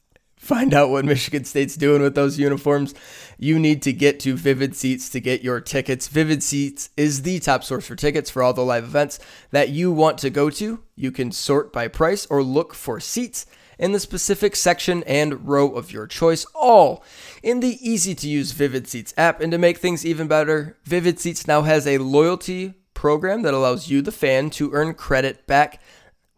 find 0.45 0.75
out 0.75 0.91
what 0.91 1.05
Michigan 1.05 1.45
State's 1.45 1.75
doing 1.75 2.03
with 2.03 2.15
those 2.15 2.39
uniforms, 2.39 2.95
you 3.39 3.59
need 3.59 3.83
to 3.83 3.93
get 3.93 4.21
to 4.21 4.37
Vivid 4.37 4.77
Seats 4.77 5.09
to 5.11 5.21
get 5.21 5.43
your 5.43 5.61
tickets. 5.61 6.09
Vivid 6.09 6.43
Seats 6.43 6.91
is 6.97 7.23
the 7.23 7.41
top 7.41 7.65
source 7.65 7.87
for 7.87 7.97
tickets 7.97 8.31
for 8.31 8.43
all 8.43 8.53
the 8.53 8.65
live 8.65 8.85
events 8.85 9.19
that 9.51 9.71
you 9.71 9.91
want 9.91 10.19
to 10.19 10.31
go 10.31 10.51
to. 10.51 10.81
You 10.95 11.11
can 11.11 11.33
sort 11.33 11.73
by 11.73 11.89
price 11.89 12.27
or 12.27 12.43
look 12.43 12.75
for 12.75 13.01
seats 13.01 13.47
in 13.79 13.93
the 13.93 13.99
specific 13.99 14.55
section 14.55 15.03
and 15.05 15.49
row 15.49 15.71
of 15.71 15.93
your 15.93 16.07
choice, 16.07 16.45
all 16.55 17.03
in 17.43 17.61
the 17.61 17.79
easy 17.81 18.15
to 18.15 18.29
use 18.29 18.53
Vivid 18.53 18.87
Seats 18.87 19.15
app. 19.17 19.41
And 19.41 19.51
to 19.51 19.59
make 19.59 19.79
things 19.79 20.07
even 20.07 20.29
better, 20.29 20.77
Vivid 20.85 21.19
Seats 21.19 21.47
now 21.47 21.63
has 21.63 21.87
a 21.87 21.99
loyalty 21.99 22.75
program 22.93 23.43
that 23.43 23.55
allows 23.55 23.91
you, 23.91 24.03
the 24.03 24.13
fan, 24.13 24.51
to 24.51 24.73
earn 24.73 24.95
credit 24.95 25.47
back 25.47 25.81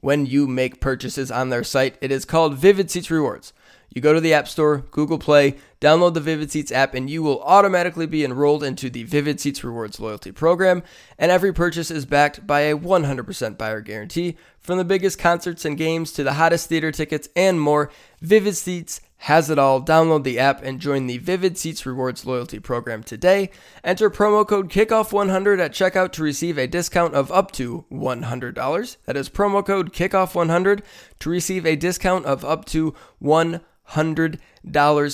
when 0.00 0.24
you 0.24 0.46
make 0.46 0.80
purchases 0.80 1.30
on 1.30 1.50
their 1.50 1.64
site. 1.64 1.96
It 2.00 2.12
is 2.12 2.24
called 2.24 2.54
Vivid 2.54 2.90
Seats 2.90 3.10
Rewards. 3.10 3.52
You 3.90 4.02
go 4.02 4.12
to 4.12 4.20
the 4.20 4.34
App 4.34 4.46
Store, 4.46 4.84
Google 4.90 5.18
Play, 5.18 5.56
download 5.80 6.14
the 6.14 6.20
Vivid 6.20 6.50
Seats 6.50 6.72
app, 6.72 6.94
and 6.94 7.08
you 7.08 7.22
will 7.22 7.42
automatically 7.42 8.06
be 8.06 8.24
enrolled 8.24 8.62
into 8.62 8.90
the 8.90 9.04
Vivid 9.04 9.40
Seats 9.40 9.64
Rewards 9.64 9.98
loyalty 9.98 10.32
program. 10.32 10.82
And 11.18 11.30
every 11.30 11.52
purchase 11.52 11.90
is 11.90 12.04
backed 12.04 12.46
by 12.46 12.60
a 12.60 12.76
100% 12.76 13.56
buyer 13.56 13.80
guarantee. 13.80 14.36
From 14.58 14.78
the 14.78 14.84
biggest 14.84 15.18
concerts 15.18 15.64
and 15.64 15.78
games 15.78 16.12
to 16.12 16.24
the 16.24 16.34
hottest 16.34 16.68
theater 16.68 16.92
tickets 16.92 17.28
and 17.36 17.60
more, 17.60 17.90
Vivid 18.20 18.56
Seats 18.56 19.00
has 19.18 19.48
it 19.48 19.58
all. 19.58 19.80
Download 19.80 20.24
the 20.24 20.38
app 20.38 20.62
and 20.62 20.80
join 20.80 21.06
the 21.06 21.18
Vivid 21.18 21.56
Seats 21.56 21.86
Rewards 21.86 22.26
loyalty 22.26 22.58
program 22.58 23.02
today. 23.02 23.50
Enter 23.82 24.10
promo 24.10 24.46
code 24.46 24.70
KICKOFF100 24.70 25.58
at 25.58 25.72
checkout 25.72 26.12
to 26.12 26.22
receive 26.22 26.58
a 26.58 26.66
discount 26.66 27.14
of 27.14 27.32
up 27.32 27.50
to 27.52 27.86
$100. 27.90 28.96
That 29.06 29.16
is 29.16 29.30
promo 29.30 29.64
code 29.64 29.92
KICKOFF100 29.92 30.82
to 31.20 31.30
receive 31.30 31.64
a 31.64 31.76
discount 31.76 32.26
of 32.26 32.44
up 32.44 32.64
to 32.66 32.94
$100. 33.22 33.60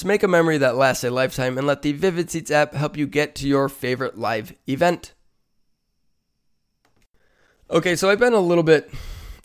Make 0.04 0.22
a 0.22 0.28
memory 0.28 0.58
that 0.58 0.76
lasts 0.76 1.04
a 1.04 1.10
lifetime 1.10 1.58
and 1.58 1.66
let 1.66 1.82
the 1.82 1.92
Vivid 1.92 2.30
Seats 2.30 2.50
app 2.50 2.74
help 2.74 2.96
you 2.96 3.06
get 3.06 3.34
to 3.36 3.48
your 3.48 3.68
favorite 3.68 4.18
live 4.18 4.54
event. 4.66 5.12
Okay, 7.70 7.96
so 7.96 8.10
I've 8.10 8.18
been 8.18 8.32
a 8.32 8.40
little 8.40 8.64
bit 8.64 8.92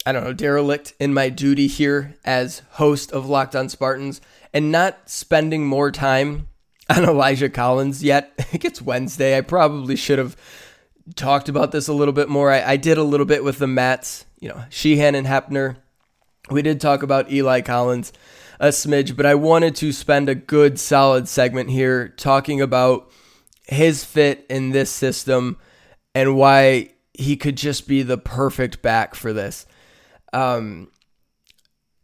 I 0.08 0.14
don't 0.14 0.24
know, 0.24 0.32
derelict 0.32 0.94
in 1.02 1.14
my 1.14 1.28
duty 1.28 1.68
here 1.68 2.16
as 2.24 2.62
host 2.70 3.12
of 3.12 3.28
Locked 3.28 3.58
On 3.58 3.68
Spartans 3.68 4.22
and 4.54 4.72
not 4.72 5.10
spending 5.10 5.68
more 5.68 5.92
time 5.92 6.48
on 6.90 7.04
Elijah 7.04 7.50
Collins 7.50 8.02
yet. 8.02 8.32
I 8.40 8.44
think 8.44 8.64
it's 8.64 8.82
Wednesday. 8.82 9.38
I 9.38 9.42
probably 9.42 9.98
should 9.98 10.18
have 10.18 10.38
talked 11.16 11.50
about 11.50 11.74
this 11.74 11.90
a 11.90 11.94
little 11.94 12.14
bit 12.14 12.30
more. 12.30 12.50
I, 12.50 12.62
I 12.64 12.78
did 12.78 12.98
a 12.98 13.04
little 13.04 13.26
bit 13.26 13.44
with 13.44 13.60
the 13.60 13.68
Mats, 13.68 14.26
you 14.40 14.48
know, 14.48 14.64
Sheehan 14.70 15.14
and 15.14 15.28
Hepner. 15.28 15.76
We 16.50 16.62
did 16.62 16.80
talk 16.80 17.04
about 17.04 17.30
Eli 17.30 17.60
Collins 17.60 18.14
a 18.60 18.70
smidge, 18.70 19.16
but 19.16 19.26
I 19.26 19.36
wanted 19.36 19.76
to 19.78 19.92
spend 19.92 20.30
a 20.30 20.36
good 20.36 20.80
solid 20.80 21.28
segment 21.28 21.70
here 21.70 22.10
talking 22.10 22.62
about 22.62 23.12
his 23.68 24.04
fit 24.04 24.46
in 24.50 24.72
this 24.72 24.90
system 24.90 25.58
and 26.16 26.36
why 26.36 26.92
he 27.14 27.36
could 27.36 27.58
just 27.58 27.88
be 27.88 28.02
the 28.02 28.18
perfect 28.18 28.82
back 28.82 29.16
for 29.16 29.34
this. 29.34 29.66
Um, 30.34 30.90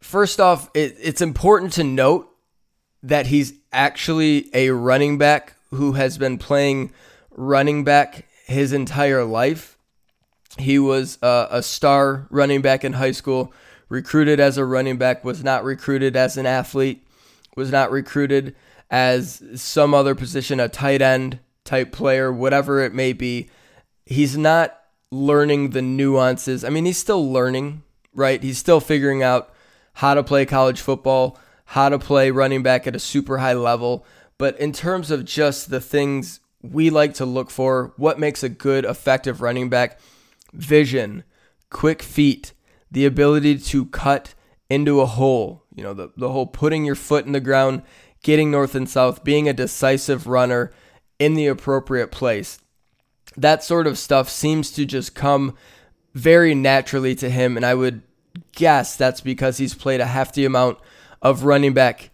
first 0.00 0.40
off, 0.40 0.70
it, 0.74 0.96
it's 1.00 1.20
important 1.20 1.72
to 1.74 1.84
note 1.84 2.30
that 3.02 3.26
he's 3.26 3.54
actually 3.72 4.50
a 4.54 4.70
running 4.70 5.18
back 5.18 5.56
who 5.70 5.92
has 5.92 6.18
been 6.18 6.38
playing 6.38 6.92
running 7.30 7.84
back 7.84 8.26
his 8.46 8.72
entire 8.72 9.24
life. 9.24 9.76
He 10.58 10.78
was 10.78 11.18
a, 11.20 11.48
a 11.50 11.62
star 11.62 12.26
running 12.30 12.62
back 12.62 12.84
in 12.84 12.94
high 12.94 13.12
school, 13.12 13.52
recruited 13.94 14.40
as 14.40 14.58
a 14.58 14.64
running 14.64 14.98
back, 14.98 15.24
was 15.24 15.44
not 15.44 15.62
recruited 15.62 16.16
as 16.16 16.36
an 16.36 16.46
athlete, 16.46 17.06
was 17.56 17.70
not 17.70 17.92
recruited 17.92 18.56
as 18.90 19.40
some 19.54 19.94
other 19.94 20.16
position, 20.16 20.58
a 20.58 20.68
tight 20.68 21.00
end 21.00 21.38
type 21.64 21.92
player, 21.92 22.32
whatever 22.32 22.80
it 22.80 22.92
may 22.92 23.12
be. 23.12 23.48
he's 24.04 24.36
not 24.36 24.78
learning 25.10 25.70
the 25.70 25.80
nuances. 25.80 26.64
I 26.64 26.68
mean, 26.68 26.84
he's 26.84 26.98
still 26.98 27.32
learning, 27.32 27.82
right? 28.12 28.42
He's 28.42 28.58
still 28.58 28.80
figuring 28.80 29.22
out 29.22 29.54
how 29.94 30.12
to 30.14 30.22
play 30.22 30.44
college 30.44 30.80
football, 30.80 31.38
how 31.66 31.88
to 31.88 31.98
play 31.98 32.30
running 32.30 32.62
back 32.62 32.86
at 32.86 32.96
a 32.96 32.98
super 32.98 33.38
high 33.38 33.54
level. 33.54 34.04
But 34.36 34.58
in 34.58 34.72
terms 34.72 35.10
of 35.10 35.24
just 35.24 35.70
the 35.70 35.80
things 35.80 36.40
we 36.60 36.90
like 36.90 37.14
to 37.14 37.24
look 37.24 37.48
for, 37.48 37.94
what 37.96 38.18
makes 38.18 38.42
a 38.42 38.48
good, 38.48 38.84
effective 38.84 39.40
running 39.40 39.70
back? 39.70 40.00
Vision, 40.52 41.22
quick 41.70 42.02
feet, 42.02 42.52
the 42.94 43.04
ability 43.04 43.58
to 43.58 43.86
cut 43.86 44.34
into 44.70 45.00
a 45.00 45.06
hole, 45.06 45.62
you 45.74 45.82
know, 45.82 45.92
the, 45.92 46.10
the 46.16 46.30
whole 46.30 46.46
putting 46.46 46.84
your 46.84 46.94
foot 46.94 47.26
in 47.26 47.32
the 47.32 47.40
ground, 47.40 47.82
getting 48.22 48.50
north 48.50 48.74
and 48.74 48.88
south, 48.88 49.22
being 49.22 49.48
a 49.48 49.52
decisive 49.52 50.26
runner 50.26 50.72
in 51.18 51.34
the 51.34 51.46
appropriate 51.46 52.10
place. 52.10 52.58
That 53.36 53.62
sort 53.62 53.86
of 53.86 53.98
stuff 53.98 54.28
seems 54.30 54.70
to 54.72 54.86
just 54.86 55.14
come 55.14 55.54
very 56.14 56.54
naturally 56.54 57.14
to 57.16 57.28
him. 57.28 57.56
And 57.56 57.66
I 57.66 57.74
would 57.74 58.02
guess 58.52 58.96
that's 58.96 59.20
because 59.20 59.58
he's 59.58 59.74
played 59.74 60.00
a 60.00 60.06
hefty 60.06 60.44
amount 60.44 60.78
of 61.20 61.44
running 61.44 61.74
back 61.74 62.10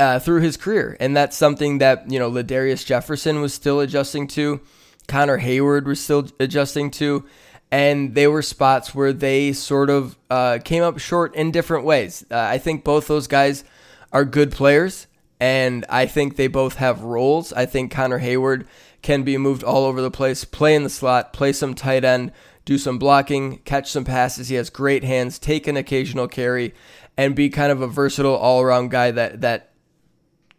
uh, 0.00 0.18
through 0.18 0.40
his 0.40 0.56
career. 0.56 0.96
And 0.98 1.16
that's 1.16 1.36
something 1.36 1.78
that, 1.78 2.10
you 2.10 2.18
know, 2.18 2.30
Ladarius 2.30 2.84
Jefferson 2.84 3.40
was 3.40 3.54
still 3.54 3.80
adjusting 3.80 4.26
to, 4.28 4.60
Connor 5.06 5.38
Heyward 5.38 5.84
was 5.84 6.00
still 6.00 6.28
adjusting 6.40 6.90
to. 6.92 7.24
And 7.72 8.14
they 8.14 8.28
were 8.28 8.42
spots 8.42 8.94
where 8.94 9.12
they 9.12 9.52
sort 9.54 9.90
of 9.90 10.16
uh, 10.30 10.58
came 10.62 10.84
up 10.84 10.98
short 10.98 11.34
in 11.34 11.50
different 11.50 11.84
ways. 11.84 12.24
Uh, 12.30 12.36
I 12.38 12.58
think 12.58 12.84
both 12.84 13.08
those 13.08 13.26
guys 13.26 13.64
are 14.12 14.26
good 14.26 14.52
players, 14.52 15.06
and 15.40 15.84
I 15.88 16.06
think 16.06 16.36
they 16.36 16.48
both 16.48 16.76
have 16.76 17.02
roles. 17.02 17.52
I 17.52 17.66
think 17.66 17.90
Connor 17.90 18.20
Heyward 18.20 18.66
can 19.00 19.22
be 19.22 19.38
moved 19.38 19.64
all 19.64 19.84
over 19.84 20.00
the 20.02 20.10
place, 20.10 20.44
play 20.44 20.74
in 20.74 20.84
the 20.84 20.90
slot, 20.90 21.32
play 21.32 21.52
some 21.52 21.74
tight 21.74 22.04
end, 22.04 22.30
do 22.64 22.78
some 22.78 22.98
blocking, 22.98 23.58
catch 23.64 23.90
some 23.90 24.04
passes. 24.04 24.48
He 24.48 24.54
has 24.56 24.70
great 24.70 25.02
hands, 25.02 25.38
take 25.38 25.66
an 25.66 25.76
occasional 25.76 26.28
carry, 26.28 26.74
and 27.16 27.34
be 27.34 27.48
kind 27.48 27.72
of 27.72 27.80
a 27.80 27.86
versatile 27.86 28.36
all 28.36 28.60
around 28.60 28.90
guy 28.90 29.10
that 29.10 29.40
that 29.40 29.72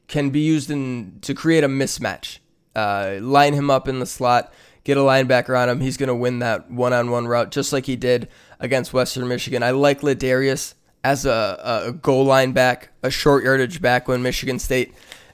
can 0.07 0.31
be 0.31 0.41
used 0.41 0.69
in 0.69 1.19
to 1.21 1.33
create 1.33 1.63
a 1.63 1.69
mismatch. 1.69 2.39
Uh, 2.75 3.19
line 3.21 3.53
him 3.53 3.69
up 3.69 3.87
in 3.87 3.99
the 3.99 4.05
slot, 4.05 4.51
get 4.83 4.97
a 4.97 5.01
linebacker 5.01 5.57
on 5.57 5.69
him. 5.69 5.79
He's 5.79 5.97
going 5.97 6.07
to 6.07 6.15
win 6.15 6.39
that 6.39 6.69
one-on-one 6.69 7.27
route 7.27 7.51
just 7.51 7.73
like 7.73 7.85
he 7.85 7.95
did 7.95 8.27
against 8.59 8.93
Western 8.93 9.27
Michigan. 9.27 9.63
I 9.63 9.71
like 9.71 10.01
Ladarius 10.01 10.73
as 11.03 11.25
a, 11.25 11.83
a 11.87 11.91
goal 11.91 12.25
line 12.25 12.51
back, 12.53 12.89
a 13.01 13.09
short 13.09 13.43
yardage 13.43 13.81
back 13.81 14.07
when 14.07 14.23
Michigan 14.23 14.59
State 14.59 14.93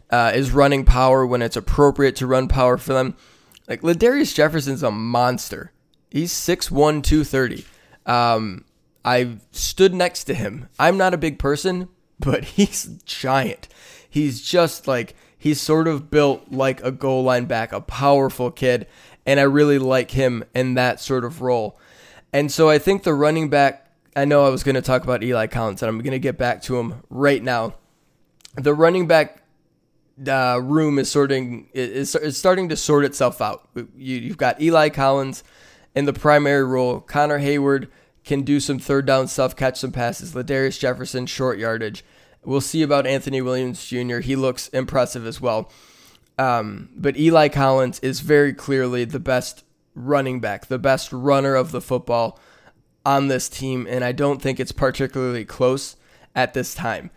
uh, 0.10 0.32
is 0.34 0.52
running 0.52 0.86
power 0.86 1.26
when 1.26 1.42
it's 1.42 1.56
appropriate 1.56 2.16
to 2.18 2.28
run 2.28 2.48
power 2.48 2.78
for 2.78 2.94
them. 2.94 3.16
Like 3.68 3.82
Ladarius 3.82 4.34
Jefferson's 4.34 4.84
a 4.84 4.92
monster. 4.92 5.72
He's 6.10 6.34
6'1", 6.34 7.04
230. 7.04 7.66
Um, 8.06 8.66
I 9.06 9.38
stood 9.52 9.94
next 9.94 10.24
to 10.26 10.34
him. 10.34 10.70
I'm 10.80 10.98
not 10.98 11.14
a 11.14 11.18
big 11.18 11.38
person, 11.38 11.90
but 12.20 12.44
he's 12.44 12.86
giant. 13.06 13.68
He's 14.10 14.42
just 14.42 14.88
like 14.88 15.16
he's 15.38 15.62
sort 15.62 15.88
of 15.88 16.10
built 16.10 16.52
like 16.52 16.84
a 16.84 16.92
goal 16.92 17.24
line 17.24 17.46
back, 17.46 17.72
a 17.72 17.80
powerful 17.80 18.50
kid, 18.50 18.88
and 19.30 19.40
I 19.40 19.44
really 19.44 19.78
like 19.78 20.10
him 20.10 20.44
in 20.56 20.74
that 20.74 21.00
sort 21.00 21.24
of 21.24 21.40
role. 21.40 21.78
And 22.34 22.52
so 22.52 22.68
I 22.68 22.80
think 22.80 23.04
the 23.04 23.14
running 23.14 23.48
back. 23.48 23.86
I 24.16 24.26
know 24.26 24.44
I 24.44 24.50
was 24.50 24.64
going 24.64 24.74
to 24.74 24.82
talk 24.82 25.04
about 25.04 25.24
Eli 25.24 25.46
Collins, 25.46 25.84
and 25.84 25.90
I'm 25.90 26.00
going 26.00 26.14
to 26.14 26.20
get 26.20 26.36
back 26.36 26.64
to 26.64 26.80
him 26.80 27.04
right 27.12 27.42
now. 27.42 27.76
The 28.56 28.74
running 28.74 29.06
back 29.06 29.44
uh, 30.28 30.60
room 30.62 30.98
is 30.98 31.12
sorting 31.12 31.70
is, 31.74 32.16
is 32.16 32.38
starting 32.38 32.70
to 32.70 32.76
sort 32.76 33.06
itself 33.06 33.40
out. 33.40 33.70
You, 33.76 34.18
you've 34.18 34.38
got 34.38 34.60
Eli 34.60 34.90
Collins 34.90 35.44
in 35.94 36.06
the 36.06 36.14
primary 36.14 36.64
role. 36.64 37.00
Connor 37.00 37.40
Heyward 37.40 37.88
can 38.24 38.42
do 38.42 38.60
some 38.60 38.80
third 38.80 39.06
down 39.06 39.28
stuff, 39.28 39.56
catch 39.56 39.78
some 39.78 39.92
passes. 39.92 40.34
Ladarius 40.34 40.80
Jefferson 40.80 41.28
short 41.28 41.60
yardage. 41.60 42.04
We'll 42.44 42.62
see 42.62 42.82
about 42.82 43.06
Anthony 43.06 43.42
Williams 43.42 43.86
Jr. 43.86 44.22
He 44.22 44.36
looks 44.36 44.70
impressive 44.70 45.28
as 45.28 45.40
well. 45.40 45.72
Um, 46.40 46.90
but 46.96 47.18
Eli 47.18 47.50
Collins 47.50 48.00
is 48.00 48.22
very 48.22 48.54
clearly 48.54 49.04
the 49.04 49.20
best 49.20 49.66
running 49.94 50.40
back, 50.40 50.68
the 50.68 50.80
best 50.80 51.12
runner 51.12 51.54
of 51.54 51.72
the 51.72 51.82
football 51.82 52.40
on 53.06 53.28
this 53.28 53.50
team, 53.50 53.86
and 53.90 54.06
I 54.06 54.14
don't 54.14 54.42
think 54.42 54.58
it's 54.58 54.72
particularly 54.72 55.44
close 55.44 55.98
at 56.34 56.54
this 56.54 56.74
time. 56.74 57.12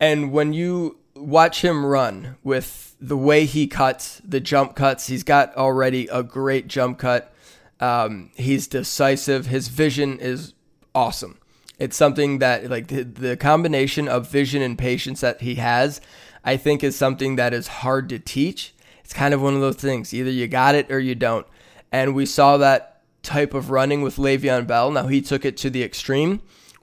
And 0.00 0.32
when 0.32 0.52
you 0.52 0.98
watch 1.14 1.62
him 1.62 1.86
run 1.86 2.36
with 2.42 2.96
the 3.00 3.16
way 3.16 3.44
he 3.44 3.68
cuts, 3.68 4.20
the 4.24 4.40
jump 4.40 4.74
cuts, 4.74 5.06
he's 5.06 5.22
got 5.22 5.56
already 5.56 6.08
a 6.10 6.24
great 6.24 6.66
jump 6.66 6.98
cut. 6.98 7.32
Um, 7.78 8.30
he's 8.34 8.66
decisive. 8.66 9.46
His 9.46 9.68
vision 9.68 10.18
is 10.18 10.54
awesome. 10.92 11.38
It's 11.78 11.96
something 11.96 12.40
that 12.40 12.68
like 12.68 12.88
the, 12.88 13.04
the 13.04 13.36
combination 13.36 14.08
of 14.08 14.28
vision 14.28 14.60
and 14.60 14.76
patience 14.76 15.20
that 15.20 15.42
he 15.42 15.56
has, 15.56 16.00
I 16.46 16.56
think 16.56 16.82
is 16.82 16.96
something 16.96 17.36
that 17.36 17.52
is 17.52 17.66
hard 17.66 18.08
to 18.08 18.18
teach. 18.18 18.72
It's 19.04 19.12
kind 19.12 19.34
of 19.34 19.42
one 19.42 19.54
of 19.54 19.60
those 19.60 19.76
things. 19.76 20.14
Either 20.14 20.30
you 20.30 20.46
got 20.46 20.74
it 20.76 20.90
or 20.90 21.00
you 21.00 21.14
don't. 21.14 21.46
And 21.92 22.14
we 22.14 22.24
saw 22.24 22.56
that 22.56 23.02
type 23.22 23.52
of 23.52 23.70
running 23.70 24.02
with 24.02 24.16
Le'Veon 24.16 24.66
Bell. 24.66 24.90
Now 24.92 25.08
he 25.08 25.20
took 25.20 25.44
it 25.44 25.56
to 25.58 25.70
the 25.70 25.82
extreme 25.82 26.40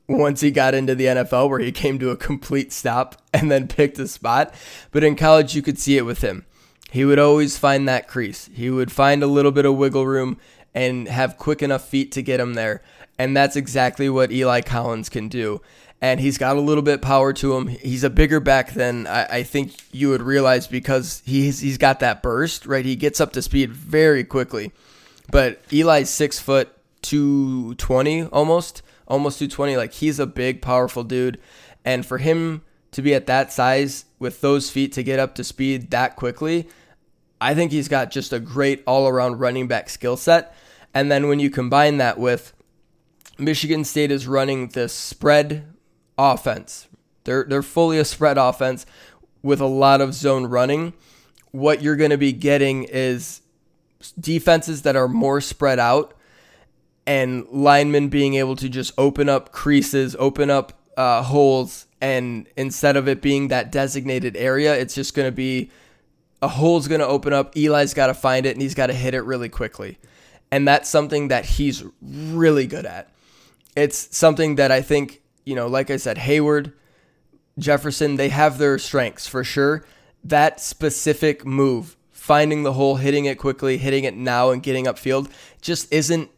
once 0.07 0.41
he 0.41 0.51
got 0.51 0.73
into 0.73 0.95
the 0.95 1.05
NFL 1.05 1.49
where 1.49 1.59
he 1.59 1.71
came 1.71 1.97
to 1.99 2.09
a 2.09 2.17
complete 2.17 2.73
stop 2.73 3.21
and 3.33 3.49
then 3.49 3.67
picked 3.67 3.97
a 3.99 4.07
spot. 4.07 4.53
But 4.91 5.03
in 5.03 5.15
college, 5.15 5.55
you 5.55 5.61
could 5.61 5.79
see 5.79 5.97
it 5.97 6.05
with 6.05 6.21
him. 6.21 6.45
He 6.91 7.05
would 7.05 7.19
always 7.19 7.57
find 7.57 7.87
that 7.87 8.07
crease. 8.07 8.49
He 8.53 8.69
would 8.69 8.91
find 8.91 9.23
a 9.23 9.27
little 9.27 9.51
bit 9.51 9.65
of 9.65 9.75
wiggle 9.77 10.05
room 10.05 10.37
and 10.75 11.07
have 11.07 11.37
quick 11.37 11.61
enough 11.61 11.87
feet 11.87 12.11
to 12.11 12.21
get 12.21 12.39
him 12.39 12.53
there. 12.53 12.83
And 13.17 13.35
that's 13.35 13.55
exactly 13.55 14.09
what 14.09 14.31
Eli 14.31 14.61
Collins 14.61 15.09
can 15.09 15.27
do. 15.27 15.61
And 16.03 16.19
he's 16.19 16.37
got 16.37 16.57
a 16.57 16.59
little 16.59 16.83
bit 16.83 17.01
power 17.01 17.31
to 17.31 17.55
him. 17.55 17.67
He's 17.67 18.03
a 18.03 18.09
bigger 18.09 18.41
back 18.41 18.73
than 18.73 19.07
I, 19.07 19.37
I 19.37 19.43
think 19.43 19.71
you 19.93 20.09
would 20.09 20.21
realize 20.21 20.67
because 20.67 21.23
he's 21.25 21.61
he's 21.61 21.77
got 21.77 22.01
that 22.01 22.21
burst, 22.21 22.65
right? 22.65 22.83
He 22.83 22.97
gets 22.97 23.21
up 23.21 23.31
to 23.31 23.41
speed 23.41 23.71
very 23.71 24.25
quickly. 24.25 24.73
But 25.31 25.61
Eli's 25.71 26.09
six 26.09 26.39
foot 26.39 26.75
two 27.01 27.75
twenty 27.75 28.23
almost, 28.23 28.81
almost 29.07 29.39
two 29.39 29.47
twenty. 29.47 29.77
Like 29.77 29.93
he's 29.93 30.19
a 30.19 30.27
big, 30.27 30.61
powerful 30.61 31.05
dude. 31.05 31.39
And 31.85 32.05
for 32.05 32.17
him 32.17 32.63
to 32.91 33.01
be 33.01 33.13
at 33.13 33.27
that 33.27 33.53
size 33.53 34.03
with 34.19 34.41
those 34.41 34.69
feet 34.69 34.91
to 34.93 35.03
get 35.03 35.19
up 35.19 35.35
to 35.35 35.43
speed 35.45 35.89
that 35.91 36.17
quickly, 36.17 36.67
I 37.39 37.55
think 37.55 37.71
he's 37.71 37.87
got 37.87 38.11
just 38.11 38.33
a 38.33 38.41
great 38.41 38.83
all 38.85 39.07
around 39.07 39.39
running 39.39 39.69
back 39.69 39.87
skill 39.87 40.17
set. 40.17 40.53
And 40.93 41.09
then 41.09 41.29
when 41.29 41.39
you 41.39 41.49
combine 41.49 41.95
that 41.99 42.19
with 42.19 42.51
Michigan 43.39 43.85
State 43.85 44.11
is 44.11 44.27
running 44.27 44.67
this 44.67 44.91
spread 44.91 45.72
offense. 46.23 46.87
They're 47.23 47.43
they're 47.43 47.63
fully 47.63 47.99
a 47.99 48.05
spread 48.05 48.37
offense 48.37 48.85
with 49.41 49.59
a 49.59 49.65
lot 49.65 50.01
of 50.01 50.13
zone 50.13 50.45
running. 50.45 50.93
What 51.51 51.81
you're 51.81 51.95
going 51.95 52.11
to 52.11 52.17
be 52.17 52.31
getting 52.31 52.83
is 52.85 53.41
defenses 54.19 54.81
that 54.83 54.95
are 54.95 55.07
more 55.07 55.41
spread 55.41 55.79
out 55.79 56.13
and 57.05 57.45
linemen 57.49 58.09
being 58.09 58.35
able 58.35 58.55
to 58.55 58.69
just 58.69 58.93
open 58.97 59.29
up 59.29 59.51
creases, 59.51 60.15
open 60.17 60.49
up 60.49 60.73
uh, 60.97 61.21
holes, 61.23 61.85
and 62.01 62.47
instead 62.55 62.95
of 62.95 63.07
it 63.07 63.21
being 63.21 63.49
that 63.49 63.71
designated 63.71 64.35
area, 64.37 64.75
it's 64.75 64.95
just 64.95 65.13
going 65.13 65.27
to 65.27 65.31
be 65.31 65.69
a 66.41 66.47
hole's 66.47 66.87
going 66.87 67.01
to 67.01 67.07
open 67.07 67.33
up. 67.33 67.55
Eli's 67.55 67.93
got 67.93 68.07
to 68.07 68.13
find 68.13 68.45
it 68.45 68.51
and 68.51 68.61
he's 68.61 68.75
got 68.75 68.87
to 68.87 68.93
hit 68.93 69.13
it 69.13 69.21
really 69.21 69.49
quickly. 69.49 69.97
And 70.51 70.67
that's 70.67 70.89
something 70.89 71.29
that 71.29 71.45
he's 71.45 71.83
really 72.01 72.67
good 72.67 72.85
at 72.85 73.13
it's 73.75 74.15
something 74.15 74.55
that 74.55 74.71
I 74.71 74.81
think, 74.81 75.21
you 75.45 75.55
know, 75.55 75.67
like 75.67 75.89
I 75.89 75.97
said, 75.97 76.17
Heyward, 76.17 76.73
Jefferson, 77.57 78.15
they 78.15 78.29
have 78.29 78.57
their 78.57 78.77
strengths 78.79 79.27
for 79.27 79.43
sure. 79.43 79.85
That 80.23 80.59
specific 80.59 81.45
move, 81.45 81.95
finding 82.11 82.63
the 82.63 82.73
hole, 82.73 82.95
hitting 82.95 83.25
it 83.25 83.37
quickly, 83.37 83.77
hitting 83.77 84.03
it 84.05 84.15
now, 84.15 84.51
and 84.51 84.63
getting 84.63 84.85
upfield 84.85 85.29
just 85.61 85.91
isn't 85.93 86.29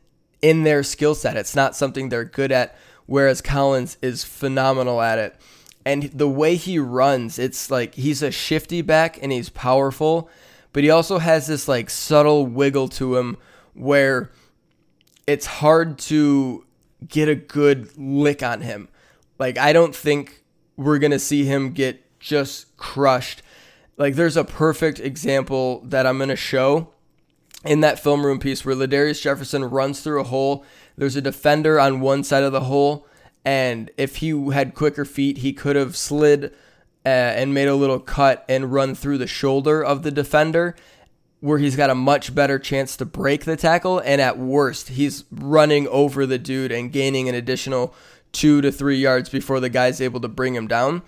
in 0.41 0.63
their 0.63 0.84
skill 0.84 1.15
set. 1.15 1.38
It's 1.38 1.56
not 1.56 1.76
something 1.76 2.10
they're 2.10 2.26
good 2.26 2.52
at, 2.52 2.76
whereas 3.06 3.41
Collins 3.41 3.98
is 4.02 4.24
phenomenal 4.24 5.02
at 5.02 5.20
it. 5.20 5.36
And 5.86 6.04
the 6.04 6.28
way 6.28 6.56
he 6.56 6.80
runs, 6.80 7.38
it's 7.38 7.70
like 7.70 7.94
he's 7.96 8.24
a 8.24 8.32
shifty 8.32 8.82
back 8.82 9.22
and 9.22 9.32
he's 9.32 9.50
powerful, 9.50 10.30
but 10.74 10.84
he 10.84 10.89
also 10.89 11.20
has 11.20 11.46
this 11.48 11.68
like 11.68 11.89
subtle 11.89 12.48
wiggle 12.48 12.88
to 12.89 13.18
him 13.18 13.38
where 13.76 14.32
it's 15.28 15.46
hard 15.46 16.00
to 16.00 16.65
get 17.08 17.30
a 17.30 17.36
good 17.36 17.96
lick 17.98 18.41
on 18.41 18.62
him. 18.62 18.89
Like, 19.38 19.58
I 19.58 19.74
don't 19.74 19.95
think 19.95 20.43
we're 20.78 21.00
going 21.00 21.12
to 21.12 21.19
see 21.19 21.45
him 21.45 21.71
get 21.71 22.19
just 22.19 22.76
crushed. 22.78 23.41
Like, 23.98 24.15
there's 24.15 24.38
a 24.38 24.43
perfect 24.43 25.00
example 25.00 25.82
that 25.86 26.06
I'm 26.06 26.17
going 26.17 26.30
to 26.30 26.36
show 26.36 26.89
in 27.63 27.82
that 27.82 28.00
film 28.00 28.26
room 28.26 28.39
piece 28.39 28.65
where 28.65 28.76
Ladarius 28.76 29.21
Jefferson 29.21 29.63
runs 29.65 30.02
through 30.02 30.21
a 30.21 30.26
hole. 30.26 30.63
There's 30.98 31.15
a 31.15 31.21
defender 31.21 31.80
on 31.80 32.00
one 32.00 32.24
side 32.24 32.43
of 32.43 32.52
the 32.52 32.62
hole, 32.62 33.08
and 33.43 33.91
if 33.98 34.17
he 34.17 34.52
had 34.52 34.76
quicker 34.76 35.06
feet, 35.06 35.39
he 35.39 35.54
could 35.54 35.76
have 35.76 35.95
slid 35.95 36.54
uh, 37.06 37.10
and 37.10 37.54
made 37.54 37.67
a 37.67 37.76
little 37.76 38.00
cut 38.00 38.45
and 38.50 38.71
run 38.74 38.95
through 38.95 39.17
the 39.17 39.28
shoulder 39.28 39.84
of 39.84 40.04
the 40.04 40.12
defender. 40.12 40.76
where 41.45 41.60
he's 41.60 41.76
got 41.76 41.91
a 41.91 41.95
much 41.95 42.34
better 42.34 42.58
chance 42.58 42.98
to 42.98 43.06
break 43.06 43.45
the 43.45 43.56
tackle. 43.56 44.00
And 44.00 44.19
at 44.19 44.39
worst, 44.39 44.89
he's 44.89 45.26
running 45.30 45.88
over 45.89 46.26
the 46.26 46.39
dude 46.39 46.71
and 46.71 46.91
gaining 46.91 47.30
an 47.30 47.36
additional 47.36 47.93
two 48.36 48.62
to 48.62 48.71
three 48.71 48.98
yards 48.98 49.30
before 49.30 49.60
the 49.60 49.69
guy's 49.69 50.02
able 50.02 50.19
to 50.19 50.28
bring 50.28 50.56
him 50.56 50.67
down. 50.67 51.02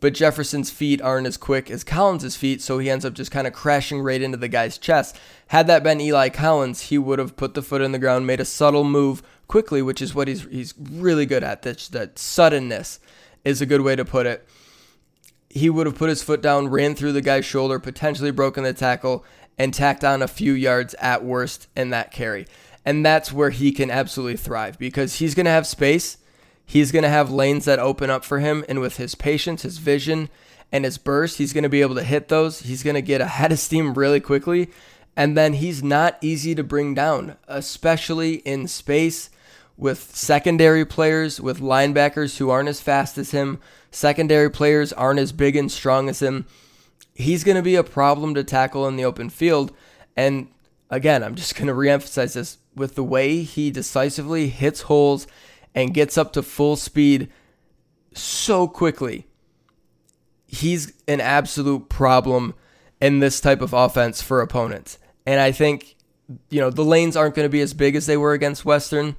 But 0.00 0.14
Jefferson's 0.14 0.68
feet 0.68 1.00
aren't 1.00 1.28
as 1.28 1.36
quick 1.36 1.70
as 1.70 1.84
Collins' 1.84 2.34
feet, 2.34 2.60
so 2.60 2.80
he 2.80 2.90
ends 2.90 3.04
up 3.04 3.14
just 3.14 3.30
kind 3.30 3.46
of 3.46 3.52
crashing 3.52 4.00
right 4.00 4.20
into 4.20 4.36
the 4.36 4.48
guy's 4.48 4.76
chest. 4.76 5.16
Had 5.48 5.68
that 5.68 5.84
been 5.84 6.00
Eli 6.00 6.28
Collins, 6.28 6.82
he 6.82 6.98
would 6.98 7.20
have 7.20 7.36
put 7.36 7.54
the 7.54 7.62
foot 7.62 7.82
in 7.82 7.92
the 7.92 8.00
ground, 8.00 8.26
made 8.26 8.40
a 8.40 8.44
subtle 8.44 8.82
move 8.82 9.22
quickly, 9.46 9.80
which 9.80 10.02
is 10.02 10.12
what 10.12 10.26
he's 10.26 10.42
he's 10.46 10.74
really 10.76 11.24
good 11.24 11.44
at. 11.44 11.62
That 11.62 11.78
that 11.92 12.18
suddenness 12.18 12.98
is 13.44 13.60
a 13.60 13.66
good 13.66 13.82
way 13.82 13.94
to 13.94 14.04
put 14.04 14.26
it. 14.26 14.44
He 15.48 15.70
would 15.70 15.86
have 15.86 15.96
put 15.96 16.08
his 16.08 16.22
foot 16.22 16.42
down, 16.42 16.66
ran 16.66 16.96
through 16.96 17.12
the 17.12 17.20
guy's 17.20 17.44
shoulder, 17.44 17.78
potentially 17.78 18.32
broken 18.32 18.64
the 18.64 18.72
tackle, 18.72 19.24
and 19.56 19.72
tacked 19.72 20.02
on 20.02 20.20
a 20.20 20.26
few 20.26 20.52
yards 20.52 20.94
at 20.94 21.24
worst 21.24 21.68
in 21.76 21.90
that 21.90 22.10
carry. 22.10 22.48
And 22.84 23.06
that's 23.06 23.32
where 23.32 23.50
he 23.50 23.70
can 23.70 23.88
absolutely 23.88 24.36
thrive 24.36 24.80
because 24.80 25.16
he's 25.16 25.36
going 25.36 25.46
to 25.46 25.52
have 25.52 25.68
space 25.68 26.16
He's 26.64 26.92
going 26.92 27.02
to 27.02 27.08
have 27.08 27.30
lanes 27.30 27.64
that 27.64 27.78
open 27.78 28.10
up 28.10 28.24
for 28.24 28.40
him, 28.40 28.64
and 28.68 28.80
with 28.80 28.96
his 28.96 29.14
patience, 29.14 29.62
his 29.62 29.78
vision, 29.78 30.28
and 30.70 30.84
his 30.84 30.98
burst, 30.98 31.38
he's 31.38 31.52
going 31.52 31.64
to 31.64 31.68
be 31.68 31.82
able 31.82 31.94
to 31.96 32.02
hit 32.02 32.28
those. 32.28 32.60
He's 32.60 32.82
going 32.82 32.94
to 32.94 33.02
get 33.02 33.20
ahead 33.20 33.52
of 33.52 33.58
steam 33.58 33.94
really 33.94 34.20
quickly, 34.20 34.70
and 35.16 35.36
then 35.36 35.54
he's 35.54 35.82
not 35.82 36.16
easy 36.22 36.54
to 36.54 36.64
bring 36.64 36.94
down, 36.94 37.36
especially 37.46 38.36
in 38.36 38.66
space 38.68 39.28
with 39.76 40.14
secondary 40.14 40.84
players, 40.84 41.40
with 41.40 41.60
linebackers 41.60 42.38
who 42.38 42.50
aren't 42.50 42.68
as 42.68 42.80
fast 42.80 43.18
as 43.18 43.32
him. 43.32 43.58
Secondary 43.90 44.50
players 44.50 44.92
aren't 44.92 45.18
as 45.18 45.32
big 45.32 45.56
and 45.56 45.70
strong 45.70 46.08
as 46.08 46.22
him. 46.22 46.46
He's 47.14 47.44
going 47.44 47.56
to 47.56 47.62
be 47.62 47.74
a 47.74 47.84
problem 47.84 48.34
to 48.34 48.44
tackle 48.44 48.86
in 48.88 48.96
the 48.96 49.04
open 49.04 49.28
field. 49.28 49.72
And 50.16 50.48
again, 50.88 51.22
I'm 51.22 51.34
just 51.34 51.54
going 51.54 51.66
to 51.66 51.74
reemphasize 51.74 52.34
this 52.34 52.58
with 52.74 52.94
the 52.94 53.04
way 53.04 53.42
he 53.42 53.70
decisively 53.70 54.48
hits 54.48 54.82
holes 54.82 55.26
and 55.74 55.94
gets 55.94 56.18
up 56.18 56.32
to 56.32 56.42
full 56.42 56.76
speed 56.76 57.30
so 58.14 58.68
quickly. 58.68 59.26
He's 60.46 60.92
an 61.08 61.20
absolute 61.20 61.88
problem 61.88 62.54
in 63.00 63.20
this 63.20 63.40
type 63.40 63.62
of 63.62 63.72
offense 63.72 64.20
for 64.20 64.40
opponents. 64.40 64.98
And 65.26 65.40
I 65.40 65.50
think, 65.50 65.96
you 66.50 66.60
know, 66.60 66.70
the 66.70 66.84
lanes 66.84 67.16
aren't 67.16 67.34
going 67.34 67.46
to 67.46 67.52
be 67.52 67.60
as 67.60 67.74
big 67.74 67.96
as 67.96 68.06
they 68.06 68.16
were 68.16 68.32
against 68.32 68.64
Western. 68.64 69.16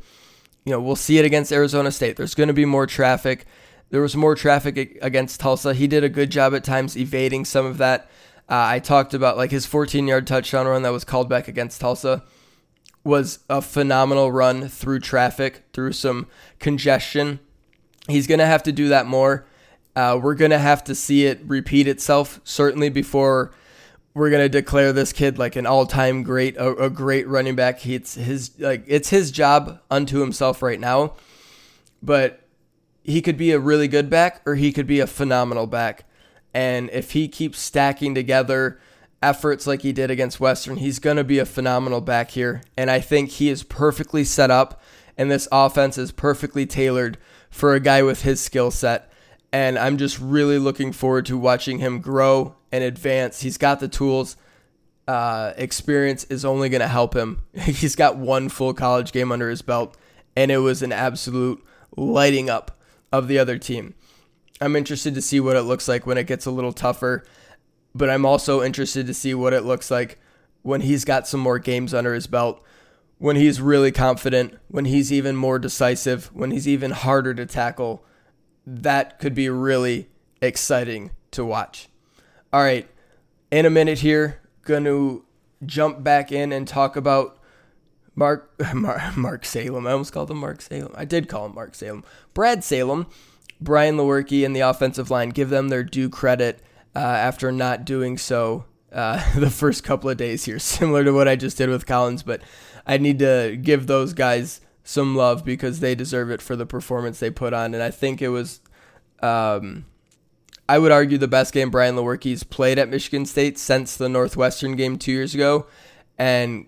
You 0.64 0.72
know, 0.72 0.82
we'll 0.82 0.96
see 0.96 1.18
it 1.18 1.26
against 1.26 1.52
Arizona 1.52 1.92
State. 1.92 2.16
There's 2.16 2.36
going 2.36 2.48
to 2.48 2.54
be 2.54 2.66
more 2.66 2.88
traffic. 2.88 3.46
There 3.90 4.02
was 4.02 4.16
more 4.16 4.36
traffic 4.36 4.98
against 5.02 5.40
Tulsa. 5.40 5.74
He 5.74 5.88
did 5.88 6.04
a 6.04 6.10
good 6.10 6.30
job 6.30 6.54
at 6.54 6.64
times 6.64 6.96
evading 6.96 7.46
some 7.46 7.66
of 7.66 7.78
that. 7.80 8.10
Uh, 8.50 8.66
I 8.68 8.80
talked 8.80 9.14
about 9.14 9.38
like 9.38 9.52
his 9.52 9.66
14 9.66 10.08
yard 10.08 10.28
touchdown 10.28 10.68
run 10.68 10.84
that 10.84 10.92
was 10.92 11.04
called 11.04 11.30
back 11.30 11.48
against 11.48 11.82
Tulsa 11.82 12.24
was 13.04 13.40
a 13.50 13.62
phenomenal 13.62 14.32
run 14.32 14.68
through 14.68 15.00
traffic, 15.00 15.64
through 15.74 15.92
some 15.94 16.28
congestion. 16.60 17.40
He's 18.08 18.28
going 18.28 18.40
to 18.40 18.46
have 18.46 18.64
to 18.64 18.72
do 18.72 18.88
that 18.90 19.06
more. 19.06 19.46
Uh, 19.96 20.20
we're 20.22 20.36
going 20.36 20.52
to 20.52 20.60
have 20.60 20.84
to 20.86 20.96
see 20.96 21.26
it 21.26 21.42
repeat 21.46 21.88
itself, 21.88 22.40
certainly 22.44 22.90
before 22.90 23.54
we're 24.14 24.30
going 24.30 24.44
to 24.44 24.50
declare 24.50 24.94
this 24.94 25.12
kid 25.12 25.38
like 25.38 25.56
an 25.56 25.66
all-time 25.66 26.24
great, 26.24 26.56
a, 26.58 26.76
a 26.76 26.90
great 26.90 27.28
running 27.28 27.56
back. 27.56 27.86
It's 27.86 28.16
his 28.16 28.60
like 28.60 28.84
it's 28.88 29.10
his 29.10 29.32
job 29.32 29.80
unto 29.90 30.20
himself 30.20 30.62
right 30.62 30.80
now, 30.80 31.14
but 32.02 32.42
he 33.04 33.22
could 33.22 33.38
be 33.38 33.52
a 33.52 33.60
really 33.60 33.88
good 33.88 34.10
back 34.10 34.42
or 34.46 34.56
he 34.56 34.72
could 34.72 34.88
be 34.88 35.00
a 35.00 35.08
phenomenal 35.08 35.68
back. 35.68 36.06
And 36.54 36.90
if 36.92 37.12
he 37.12 37.28
keeps 37.28 37.60
stacking 37.60 38.16
together 38.16 38.80
efforts 39.24 39.66
like 39.66 39.82
he 39.82 39.94
did 39.94 40.12
against 40.12 40.40
Western, 40.40 40.78
he's 40.78 41.00
going 41.00 41.18
to 41.18 41.24
be 41.24 41.40
a 41.40 41.46
phenomenal 41.46 42.02
back 42.02 42.32
here. 42.32 42.62
And 42.78 42.92
I 42.92 43.00
think 43.00 43.32
he 43.32 43.50
is 43.50 43.64
perfectly 43.64 44.24
set 44.24 44.52
up, 44.52 44.82
and 45.18 45.32
this 45.32 45.48
offense 45.52 45.98
is 45.98 46.12
perfectly 46.12 46.66
tailored 46.66 47.18
for 47.50 47.74
a 47.74 47.80
guy 47.80 48.04
with 48.04 48.24
his 48.24 48.42
skill 48.42 48.70
set. 48.70 49.12
And 49.52 49.80
I'm 49.80 49.98
just 49.98 50.20
really 50.20 50.60
looking 50.60 50.92
forward 50.92 51.26
to 51.28 51.38
watching 51.38 51.80
him 51.80 52.02
grow 52.02 52.56
and 52.72 52.84
advance. 52.84 53.42
He's 53.42 53.58
got 53.58 53.80
the 53.80 53.88
tools. 53.88 54.36
Uh, 55.08 55.54
experience 55.58 56.24
is 56.26 56.44
only 56.44 56.70
going 56.70 56.82
to 56.82 56.88
help 56.88 57.16
him. 57.16 57.44
He's 57.54 57.96
got 57.96 58.18
one 58.18 58.50
full 58.50 58.74
college 58.74 59.12
game 59.12 59.32
under 59.32 59.50
his 59.50 59.62
belt, 59.62 59.98
and 60.36 60.50
it 60.50 60.58
was 60.60 60.82
an 60.82 60.92
absolute 60.92 61.64
lighting 61.96 62.50
up 62.50 62.80
of 63.12 63.28
the 63.28 63.38
other 63.38 63.58
team. 63.58 63.94
I'm 64.62 64.76
interested 64.76 65.14
to 65.16 65.22
see 65.22 65.40
what 65.40 65.56
it 65.56 65.64
looks 65.64 65.88
like 65.88 66.06
when 66.08 66.18
it 66.18 66.26
gets 66.26 66.46
a 66.46 66.52
little 66.52 66.74
tougher 66.74 67.26
but 67.96 68.10
I'm 68.10 68.26
also 68.26 68.62
interested 68.62 69.08
to 69.08 69.14
see 69.14 69.34
what 69.34 69.54
it 69.54 69.64
looks 69.64 69.92
like 69.92 70.20
when 70.62 70.82
he's 70.82 71.06
got 71.06 71.28
some 71.28 71.40
more 71.40 71.60
games 71.60 71.94
under 71.94 72.14
his 72.14 72.28
belt, 72.28 72.64
when 73.18 73.36
he's 73.36 73.62
really 73.62 73.92
confident, 73.92 74.58
when 74.68 74.86
he's 74.86 75.12
even 75.12 75.36
more 75.36 75.60
decisive, 75.60 76.28
when 76.34 76.52
he's 76.52 76.68
even 76.68 76.92
harder 76.92 77.34
to 77.34 77.46
tackle. 77.46 78.04
That 78.66 79.20
could 79.20 79.36
be 79.36 79.50
really 79.50 80.10
exciting 80.42 81.12
to 81.32 81.44
watch. 81.44 81.90
All 82.52 82.62
right, 82.62 82.90
in 83.52 83.66
a 83.66 83.70
minute 83.70 84.00
here, 84.00 84.40
going 84.64 84.86
to 84.86 85.26
jump 85.66 86.04
back 86.04 86.32
in 86.32 86.52
and 86.52 86.68
talk 86.68 86.96
about 86.96 87.38
Mark 88.16 88.54
Mark, 88.74 89.18
Mark 89.18 89.46
Salem. 89.46 89.88
I 89.88 89.92
almost 89.92 90.14
called 90.14 90.32
him 90.32 90.38
Mark 90.38 90.62
Salem. 90.62 90.94
I 90.96 91.06
did 91.06 91.28
call 91.28 91.46
him 91.46 91.56
Mark 91.56 91.76
Salem. 91.76 92.04
Brad 92.34 92.64
Salem, 92.64 93.08
Brian 93.60 93.98
Lewerke, 93.98 94.46
and 94.46 94.56
the 94.56 94.62
offensive 94.62 95.10
line. 95.10 95.30
Give 95.30 95.50
them 95.50 95.70
their 95.70 95.84
due 95.84 96.10
credit 96.10 96.62
uh, 96.96 97.00
after 97.00 97.52
not 97.52 97.86
doing 97.86 98.18
so 98.18 98.66
uh, 98.92 99.22
the 99.40 99.50
first 99.50 99.84
couple 99.84 100.10
of 100.10 100.18
days 100.18 100.46
here, 100.46 100.60
similar 100.60 101.04
to 101.04 101.12
what 101.12 101.28
I 101.28 101.36
just 101.36 101.58
did 101.58 101.70
with 101.70 101.86
Collins. 101.86 102.24
But 102.24 102.42
I 102.86 102.98
need 102.98 103.20
to 103.20 103.58
give 103.62 103.88
those 103.88 104.14
guys 104.14 104.62
some 104.84 105.16
love 105.16 105.46
because 105.46 105.80
they 105.80 105.96
deserve 105.96 106.30
it 106.30 106.42
for 106.42 106.56
the 106.56 106.66
performance 106.66 107.20
they 107.20 107.30
put 107.30 107.54
on. 107.54 107.74
And 107.74 107.82
I 107.82 107.90
think 107.90 108.22
it 108.22 108.30
was, 108.30 108.60
um, 109.22 109.86
I 110.68 110.78
would 110.78 110.92
argue, 110.92 111.18
the 111.18 111.28
best 111.28 111.54
game 111.54 111.70
Brian 111.70 111.96
Lewerke's 111.96 112.44
played 112.44 112.78
at 112.78 112.90
Michigan 112.90 113.26
State 113.26 113.58
since 113.58 113.96
the 113.96 114.10
Northwestern 114.10 114.76
game 114.76 114.98
two 114.98 115.12
years 115.12 115.34
ago, 115.34 115.68
and 116.18 116.68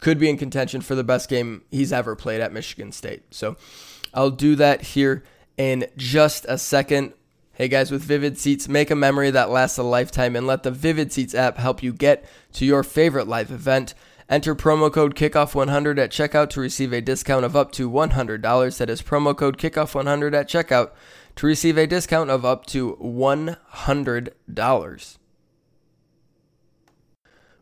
could 0.00 0.18
be 0.18 0.30
in 0.30 0.36
contention 0.36 0.80
for 0.80 0.94
the 0.94 1.04
best 1.04 1.28
game 1.28 1.62
he's 1.70 1.92
ever 1.92 2.14
played 2.14 2.40
at 2.40 2.52
Michigan 2.52 2.92
State. 2.92 3.22
So 3.34 3.56
I'll 4.14 4.30
do 4.30 4.54
that 4.56 4.82
here 4.82 5.24
in 5.56 5.86
just 5.96 6.46
a 6.48 6.58
second. 6.58 7.12
Hey 7.58 7.66
guys, 7.66 7.90
with 7.90 8.04
Vivid 8.04 8.38
Seats, 8.38 8.68
make 8.68 8.88
a 8.88 8.94
memory 8.94 9.32
that 9.32 9.50
lasts 9.50 9.78
a 9.78 9.82
lifetime 9.82 10.36
and 10.36 10.46
let 10.46 10.62
the 10.62 10.70
Vivid 10.70 11.12
Seats 11.12 11.34
app 11.34 11.58
help 11.58 11.82
you 11.82 11.92
get 11.92 12.24
to 12.52 12.64
your 12.64 12.84
favorite 12.84 13.26
live 13.26 13.50
event. 13.50 13.94
Enter 14.28 14.54
promo 14.54 14.92
code 14.92 15.16
Kickoff100 15.16 15.98
at 15.98 16.12
checkout 16.12 16.50
to 16.50 16.60
receive 16.60 16.92
a 16.92 17.00
discount 17.00 17.44
of 17.44 17.56
up 17.56 17.72
to 17.72 17.90
$100. 17.90 18.78
That 18.78 18.88
is 18.88 19.02
promo 19.02 19.36
code 19.36 19.58
Kickoff100 19.58 20.34
at 20.34 20.48
checkout 20.48 20.92
to 21.34 21.46
receive 21.48 21.76
a 21.76 21.88
discount 21.88 22.30
of 22.30 22.44
up 22.44 22.64
to 22.66 22.96
$100. 23.02 25.18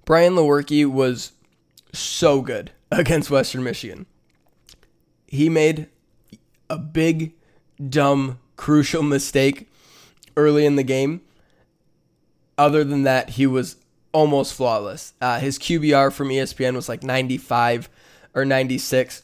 Brian 0.05 0.35
Lewerke 0.35 0.93
was 0.93 1.33
so 1.95 2.43
good 2.43 2.71
against 2.91 3.31
Western 3.31 3.65
Michigan. 3.65 4.05
He 5.27 5.49
made 5.49 5.89
a 6.69 6.77
big, 6.77 7.33
dumb, 7.83 8.41
crucial 8.57 9.03
mistake 9.03 9.69
early 10.37 10.67
in 10.67 10.77
the 10.77 10.83
game. 10.83 11.23
Other 12.59 12.85
than 12.85 13.03
that, 13.03 13.31
he 13.31 13.47
was 13.47 13.77
almost 14.13 14.55
flawless. 14.55 15.13
Uh, 15.21 15.39
his 15.39 15.59
QBR 15.59 16.13
from 16.13 16.29
ESPN 16.29 16.75
was 16.75 16.89
like 16.89 17.03
95 17.03 17.89
or 18.35 18.45
96. 18.45 19.23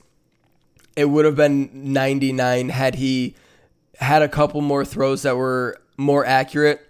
It 0.96 1.06
would 1.06 1.24
have 1.24 1.36
been 1.36 1.70
99 1.92 2.68
had 2.68 2.96
he 2.96 3.34
had 3.98 4.22
a 4.22 4.28
couple 4.28 4.60
more 4.60 4.84
throws 4.84 5.22
that 5.22 5.36
were 5.36 5.80
more 5.96 6.26
accurate. 6.26 6.86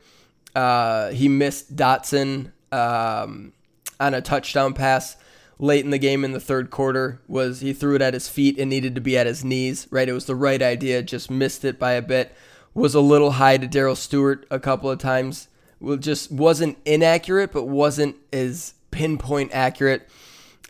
Uh, 0.55 1.11
he 1.11 1.29
missed 1.29 1.77
Dotson 1.77 2.51
um, 2.73 3.53
on 4.01 4.15
a 4.15 4.21
touchdown 4.21 4.75
pass 4.75 5.17
late 5.63 5.85
in 5.85 5.91
the 5.91 5.99
game 5.99 6.25
in 6.25 6.33
the 6.33 6.41
third 6.41 6.71
quarter. 6.71 7.23
Was 7.27 7.61
he 7.61 7.73
threw 7.73 7.95
it 7.95 8.03
at 8.03 8.15
his 8.15 8.29
feet 8.29 8.59
and 8.59 8.69
needed 8.69 8.95
to 8.97 9.01
be 9.01 9.17
at 9.17 9.27
his 9.27 9.45
knees? 9.45 9.87
Right, 9.91 10.09
it 10.09 10.13
was 10.13 10.27
the 10.27 10.37
right 10.37 10.61
idea, 10.61 11.03
just 11.03 11.31
missed 11.31 11.65
it 11.65 11.79
by 11.79 11.93
a 11.93 12.03
bit 12.03 12.35
was 12.75 12.95
a 12.95 13.01
little 13.01 13.33
high 13.33 13.57
to 13.57 13.67
Darrell 13.67 13.97
Stewart 13.97 14.47
a 14.51 14.59
couple 14.59 14.91
of 14.91 14.99
times. 14.99 15.49
Well, 15.81 15.97
just 15.97 16.31
wasn't 16.31 16.79
inaccurate, 16.85 17.53
but 17.53 17.65
wasn't 17.65 18.17
as 18.33 18.75
pinpoint 18.91 19.51
accurate 19.53 20.09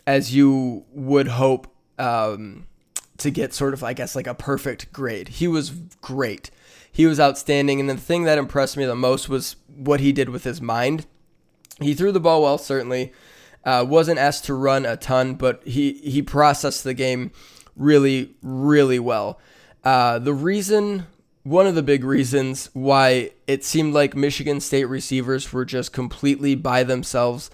as 0.05 0.35
you 0.35 0.85
would 0.91 1.27
hope 1.27 1.73
um, 1.99 2.65
to 3.17 3.29
get 3.29 3.53
sort 3.53 3.73
of, 3.73 3.83
I 3.83 3.93
guess, 3.93 4.15
like 4.15 4.27
a 4.27 4.33
perfect 4.33 4.91
grade. 4.91 5.29
He 5.29 5.47
was 5.47 5.69
great. 5.69 6.49
He 6.91 7.05
was 7.05 7.19
outstanding. 7.19 7.79
And 7.79 7.89
the 7.89 7.95
thing 7.95 8.23
that 8.23 8.37
impressed 8.37 8.75
me 8.75 8.85
the 8.85 8.95
most 8.95 9.29
was 9.29 9.55
what 9.73 9.99
he 9.99 10.11
did 10.11 10.29
with 10.29 10.43
his 10.43 10.61
mind. 10.61 11.05
He 11.79 11.93
threw 11.93 12.11
the 12.11 12.19
ball 12.19 12.41
well, 12.41 12.57
certainly. 12.57 13.13
Uh, 13.65 13.85
wasn't 13.87 14.19
asked 14.19 14.45
to 14.45 14.53
run 14.53 14.85
a 14.85 14.97
ton, 14.97 15.35
but 15.35 15.65
he, 15.65 15.93
he 15.93 16.21
processed 16.21 16.83
the 16.83 16.93
game 16.93 17.31
really, 17.75 18.35
really 18.41 18.99
well. 18.99 19.39
Uh, 19.83 20.19
the 20.19 20.33
reason 20.33 21.05
one 21.43 21.67
of 21.67 21.75
the 21.75 21.83
big 21.83 22.05
reasons 22.05 22.69
why 22.73 23.31
it 23.47 23.65
seemed 23.65 23.93
like 23.93 24.15
Michigan 24.15 24.61
State 24.61 24.85
receivers 24.85 25.51
were 25.51 25.65
just 25.65 25.91
completely 25.91 26.55
by 26.55 26.83
themselves 26.83 27.51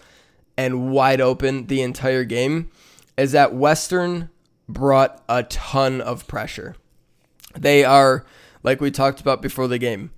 and 0.55 0.91
wide 0.91 1.19
open 1.19 1.65
the 1.67 1.81
entire 1.81 2.23
game 2.23 2.69
is 3.17 3.31
that 3.31 3.55
Western 3.55 4.29
brought 4.67 5.23
a 5.27 5.41
ton 5.43 6.01
of 6.01 6.27
pressure. 6.27 6.75
They 7.57 7.83
are, 7.83 8.25
like 8.61 8.79
we 8.79 8.91
talked 8.91 9.19
about 9.19 9.41
before 9.41 9.67
the 9.67 9.79
game, 9.79 10.11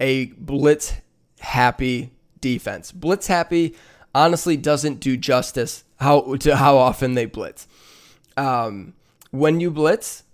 a 0.00 0.26
blitz 0.26 0.94
happy 1.40 2.12
defense. 2.40 2.92
Blitz 2.92 3.26
happy 3.26 3.76
honestly 4.18 4.56
doesn't 4.56 4.98
do 5.00 5.16
justice 5.16 5.84
how 6.00 6.36
to 6.36 6.56
how 6.56 6.76
often 6.76 7.14
they 7.14 7.24
blitz. 7.24 7.66
Um, 8.36 8.94
when 9.30 9.60
you 9.60 9.70
blitz, 9.70 10.24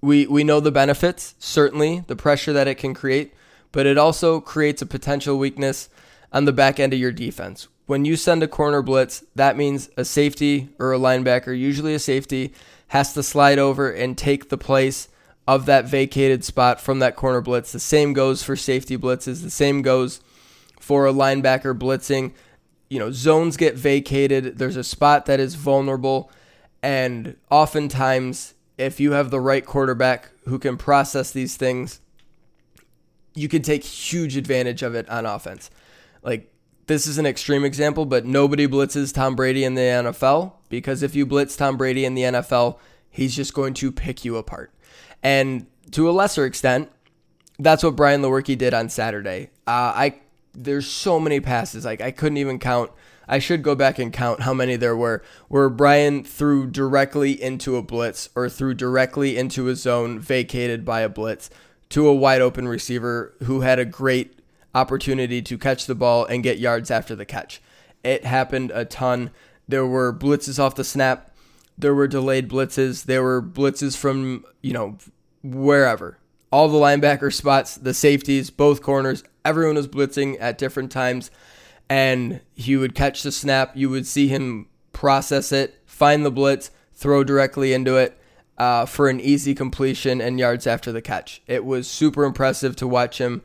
we 0.00 0.26
we 0.26 0.44
know 0.44 0.60
the 0.60 0.72
benefits, 0.72 1.34
certainly 1.38 2.04
the 2.06 2.16
pressure 2.16 2.52
that 2.52 2.68
it 2.68 2.76
can 2.76 2.94
create, 2.94 3.34
but 3.70 3.86
it 3.86 3.98
also 3.98 4.40
creates 4.40 4.82
a 4.82 4.86
potential 4.86 5.38
weakness 5.38 5.88
on 6.32 6.46
the 6.46 6.52
back 6.52 6.80
end 6.80 6.92
of 6.92 6.98
your 6.98 7.12
defense. 7.12 7.68
When 7.86 8.04
you 8.04 8.16
send 8.16 8.42
a 8.42 8.48
corner 8.48 8.80
blitz, 8.80 9.24
that 9.34 9.56
means 9.56 9.90
a 9.96 10.04
safety 10.04 10.70
or 10.78 10.94
a 10.94 10.98
linebacker, 10.98 11.56
usually 11.56 11.94
a 11.94 11.98
safety, 11.98 12.54
has 12.88 13.12
to 13.12 13.22
slide 13.22 13.58
over 13.58 13.90
and 13.90 14.16
take 14.16 14.48
the 14.48 14.56
place 14.56 15.08
of 15.46 15.66
that 15.66 15.84
vacated 15.84 16.44
spot 16.44 16.80
from 16.80 17.00
that 17.00 17.16
corner 17.16 17.40
blitz. 17.40 17.72
The 17.72 17.80
same 17.80 18.12
goes 18.12 18.42
for 18.42 18.56
safety 18.56 18.96
blitzes. 18.96 19.42
The 19.42 19.50
same 19.50 19.82
goes 19.82 20.20
for 20.80 21.06
a 21.06 21.12
linebacker 21.12 21.76
blitzing. 21.76 22.32
You 22.92 22.98
know, 22.98 23.10
zones 23.10 23.56
get 23.56 23.74
vacated. 23.74 24.58
There's 24.58 24.76
a 24.76 24.84
spot 24.84 25.24
that 25.24 25.40
is 25.40 25.54
vulnerable. 25.54 26.30
And 26.82 27.36
oftentimes, 27.50 28.52
if 28.76 29.00
you 29.00 29.12
have 29.12 29.30
the 29.30 29.40
right 29.40 29.64
quarterback 29.64 30.28
who 30.44 30.58
can 30.58 30.76
process 30.76 31.30
these 31.30 31.56
things, 31.56 32.02
you 33.34 33.48
can 33.48 33.62
take 33.62 33.82
huge 33.82 34.36
advantage 34.36 34.82
of 34.82 34.94
it 34.94 35.08
on 35.08 35.24
offense. 35.24 35.70
Like, 36.22 36.52
this 36.86 37.06
is 37.06 37.16
an 37.16 37.24
extreme 37.24 37.64
example, 37.64 38.04
but 38.04 38.26
nobody 38.26 38.66
blitzes 38.66 39.14
Tom 39.14 39.36
Brady 39.36 39.64
in 39.64 39.74
the 39.74 39.80
NFL 39.80 40.52
because 40.68 41.02
if 41.02 41.14
you 41.14 41.24
blitz 41.24 41.56
Tom 41.56 41.78
Brady 41.78 42.04
in 42.04 42.14
the 42.14 42.24
NFL, 42.24 42.78
he's 43.08 43.34
just 43.34 43.54
going 43.54 43.72
to 43.72 43.90
pick 43.90 44.22
you 44.22 44.36
apart. 44.36 44.70
And 45.22 45.64
to 45.92 46.10
a 46.10 46.12
lesser 46.12 46.44
extent, 46.44 46.90
that's 47.58 47.82
what 47.82 47.96
Brian 47.96 48.20
Lewerke 48.20 48.58
did 48.58 48.74
on 48.74 48.90
Saturday. 48.90 49.48
Uh, 49.66 49.96
I 49.96 50.14
there's 50.54 50.86
so 50.86 51.18
many 51.18 51.40
passes 51.40 51.84
like 51.84 52.00
I 52.00 52.10
couldn't 52.10 52.38
even 52.38 52.58
count. 52.58 52.90
I 53.28 53.38
should 53.38 53.62
go 53.62 53.74
back 53.74 53.98
and 53.98 54.12
count 54.12 54.42
how 54.42 54.52
many 54.52 54.76
there 54.76 54.96
were 54.96 55.22
where 55.48 55.68
Brian 55.68 56.24
threw 56.24 56.66
directly 56.66 57.40
into 57.40 57.76
a 57.76 57.82
blitz 57.82 58.28
or 58.34 58.48
threw 58.48 58.74
directly 58.74 59.36
into 59.36 59.68
a 59.68 59.76
zone 59.76 60.18
vacated 60.18 60.84
by 60.84 61.00
a 61.00 61.08
blitz 61.08 61.48
to 61.90 62.08
a 62.08 62.14
wide 62.14 62.40
open 62.40 62.66
receiver 62.66 63.34
who 63.44 63.60
had 63.60 63.78
a 63.78 63.84
great 63.84 64.38
opportunity 64.74 65.40
to 65.42 65.58
catch 65.58 65.86
the 65.86 65.94
ball 65.94 66.24
and 66.24 66.42
get 66.42 66.58
yards 66.58 66.90
after 66.90 67.14
the 67.14 67.24
catch. 67.24 67.62
It 68.02 68.24
happened 68.24 68.72
a 68.74 68.84
ton. 68.84 69.30
There 69.68 69.86
were 69.86 70.12
blitzes 70.12 70.58
off 70.58 70.74
the 70.74 70.84
snap 70.84 71.32
there 71.76 71.94
were 71.94 72.08
delayed 72.08 72.48
blitzes. 72.48 73.04
There 73.04 73.22
were 73.22 73.42
blitzes 73.42 73.96
from, 73.96 74.44
you 74.60 74.72
know, 74.72 74.98
wherever. 75.42 76.18
All 76.52 76.68
the 76.68 76.78
linebacker 76.78 77.32
spots, 77.32 77.76
the 77.76 77.94
safeties, 77.94 78.50
both 78.50 78.82
corners, 78.82 79.24
everyone 79.44 79.76
was 79.76 79.88
blitzing 79.88 80.36
at 80.38 80.58
different 80.58 80.92
times. 80.92 81.30
And 81.88 82.40
he 82.54 82.76
would 82.76 82.94
catch 82.94 83.22
the 83.22 83.32
snap. 83.32 83.72
You 83.74 83.90
would 83.90 84.06
see 84.06 84.28
him 84.28 84.68
process 84.92 85.50
it, 85.52 85.80
find 85.86 86.24
the 86.24 86.30
blitz, 86.30 86.70
throw 86.94 87.24
directly 87.24 87.72
into 87.72 87.96
it 87.96 88.18
uh, 88.58 88.86
for 88.86 89.08
an 89.08 89.20
easy 89.20 89.54
completion 89.54 90.20
and 90.20 90.38
yards 90.38 90.66
after 90.66 90.92
the 90.92 91.02
catch. 91.02 91.42
It 91.46 91.64
was 91.64 91.88
super 91.88 92.24
impressive 92.24 92.76
to 92.76 92.86
watch 92.86 93.18
him 93.18 93.42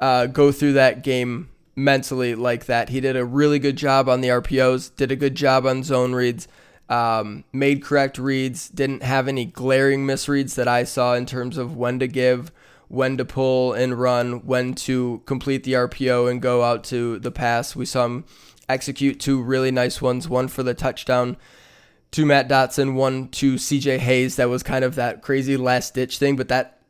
uh, 0.00 0.26
go 0.26 0.52
through 0.52 0.74
that 0.74 1.02
game 1.02 1.50
mentally 1.76 2.34
like 2.34 2.66
that. 2.66 2.88
He 2.88 3.00
did 3.00 3.16
a 3.16 3.24
really 3.24 3.58
good 3.58 3.76
job 3.76 4.08
on 4.08 4.22
the 4.22 4.28
RPOs, 4.28 4.94
did 4.96 5.12
a 5.12 5.16
good 5.16 5.34
job 5.34 5.66
on 5.66 5.82
zone 5.82 6.14
reads 6.14 6.48
um, 6.88 7.44
made 7.52 7.82
correct 7.82 8.18
reads, 8.18 8.68
didn't 8.68 9.02
have 9.02 9.28
any 9.28 9.44
glaring 9.44 10.06
misreads 10.06 10.54
that 10.54 10.68
I 10.68 10.84
saw 10.84 11.14
in 11.14 11.26
terms 11.26 11.56
of 11.56 11.76
when 11.76 11.98
to 11.98 12.06
give, 12.06 12.52
when 12.88 13.16
to 13.16 13.24
pull 13.24 13.72
and 13.72 13.98
run, 13.98 14.46
when 14.46 14.74
to 14.74 15.22
complete 15.26 15.64
the 15.64 15.72
RPO 15.72 16.30
and 16.30 16.40
go 16.40 16.62
out 16.62 16.84
to 16.84 17.18
the 17.18 17.32
pass. 17.32 17.74
We 17.74 17.86
saw 17.86 18.04
him 18.04 18.24
execute 18.68 19.18
two 19.18 19.42
really 19.42 19.70
nice 19.70 20.00
ones, 20.00 20.28
one 20.28 20.48
for 20.48 20.62
the 20.62 20.74
touchdown 20.74 21.36
to 22.12 22.24
Matt 22.24 22.48
Dotson, 22.48 22.94
one 22.94 23.28
to 23.28 23.54
CJ 23.54 23.98
Hayes. 23.98 24.36
That 24.36 24.48
was 24.48 24.62
kind 24.62 24.84
of 24.84 24.94
that 24.94 25.22
crazy 25.22 25.56
last 25.56 25.94
ditch 25.94 26.18
thing, 26.18 26.36
but 26.36 26.48
that 26.48 26.80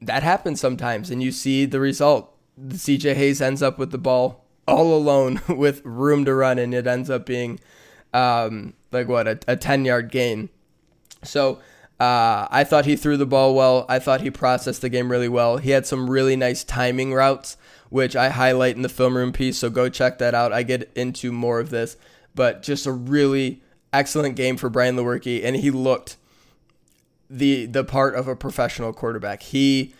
that 0.00 0.22
happens 0.22 0.60
sometimes 0.60 1.10
and 1.10 1.22
you 1.22 1.32
see 1.32 1.64
the 1.64 1.80
result. 1.80 2.32
CJ 2.60 3.14
Hayes 3.14 3.40
ends 3.40 3.62
up 3.62 3.78
with 3.78 3.90
the 3.90 3.98
ball 3.98 4.44
all 4.66 4.94
alone 4.94 5.40
with 5.48 5.84
room 5.84 6.24
to 6.24 6.34
run 6.34 6.58
and 6.58 6.74
it 6.74 6.86
ends 6.86 7.10
up 7.10 7.26
being 7.26 7.58
um, 8.12 8.74
like 8.92 9.08
what 9.08 9.28
a, 9.28 9.38
a 9.48 9.56
10 9.56 9.84
yard 9.84 10.10
gain. 10.10 10.48
So 11.22 11.60
uh, 12.00 12.46
I 12.50 12.64
thought 12.64 12.84
he 12.84 12.96
threw 12.96 13.16
the 13.16 13.26
ball 13.26 13.54
well. 13.54 13.84
I 13.88 13.98
thought 13.98 14.20
he 14.20 14.30
processed 14.30 14.82
the 14.82 14.88
game 14.88 15.10
really 15.10 15.28
well. 15.28 15.56
He 15.56 15.70
had 15.70 15.86
some 15.86 16.08
really 16.08 16.36
nice 16.36 16.62
timing 16.62 17.12
routes, 17.12 17.56
which 17.90 18.14
I 18.14 18.28
highlight 18.28 18.76
in 18.76 18.82
the 18.82 18.88
film 18.88 19.16
room 19.16 19.32
piece. 19.32 19.58
So 19.58 19.68
go 19.68 19.88
check 19.88 20.18
that 20.18 20.34
out. 20.34 20.52
I 20.52 20.62
get 20.62 20.90
into 20.94 21.32
more 21.32 21.58
of 21.58 21.70
this, 21.70 21.96
but 22.34 22.62
just 22.62 22.86
a 22.86 22.92
really 22.92 23.62
excellent 23.92 24.36
game 24.36 24.56
for 24.56 24.68
Brian 24.70 24.96
Lewerke, 24.96 25.44
and 25.44 25.56
he 25.56 25.70
looked 25.70 26.16
the 27.30 27.66
the 27.66 27.84
part 27.84 28.14
of 28.14 28.28
a 28.28 28.36
professional 28.36 28.92
quarterback. 28.92 29.42
He 29.42 29.94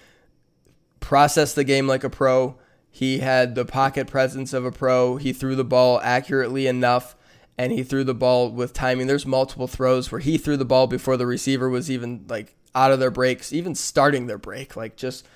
processed 1.01 1.57
the 1.57 1.65
game 1.65 1.87
like 1.87 2.05
a 2.05 2.11
pro. 2.11 2.57
He 2.91 3.19
had 3.19 3.55
the 3.55 3.65
pocket 3.65 4.07
presence 4.07 4.53
of 4.53 4.65
a 4.65 4.73
pro. 4.73 5.17
He 5.17 5.33
threw 5.33 5.55
the 5.57 5.65
ball 5.65 6.01
accurately 6.03 6.67
enough 6.67 7.17
and 7.59 7.73
he 7.73 7.83
threw 7.83 8.05
the 8.05 8.15
ball 8.15 8.51
with 8.51 8.73
timing. 8.73 9.09
There's 9.09 9.27
multiple 9.27 9.67
throws 9.67 10.11
where 10.13 10.21
he 10.21 10.39
threw 10.39 10.57
the 10.57 10.65
ball 10.65 10.87
before 10.87 11.17
the 11.17 11.27
receiver 11.27 11.69
was 11.69 11.91
even 11.91 12.25
like 12.29 12.55
out 12.75 12.93
of 12.93 13.01
their 13.01 13.11
breaks, 13.11 13.53
even 13.53 13.75
starting 13.75 14.27
their 14.27 14.39
break. 14.39 14.77
Like 14.77 14.97
just 14.97 15.27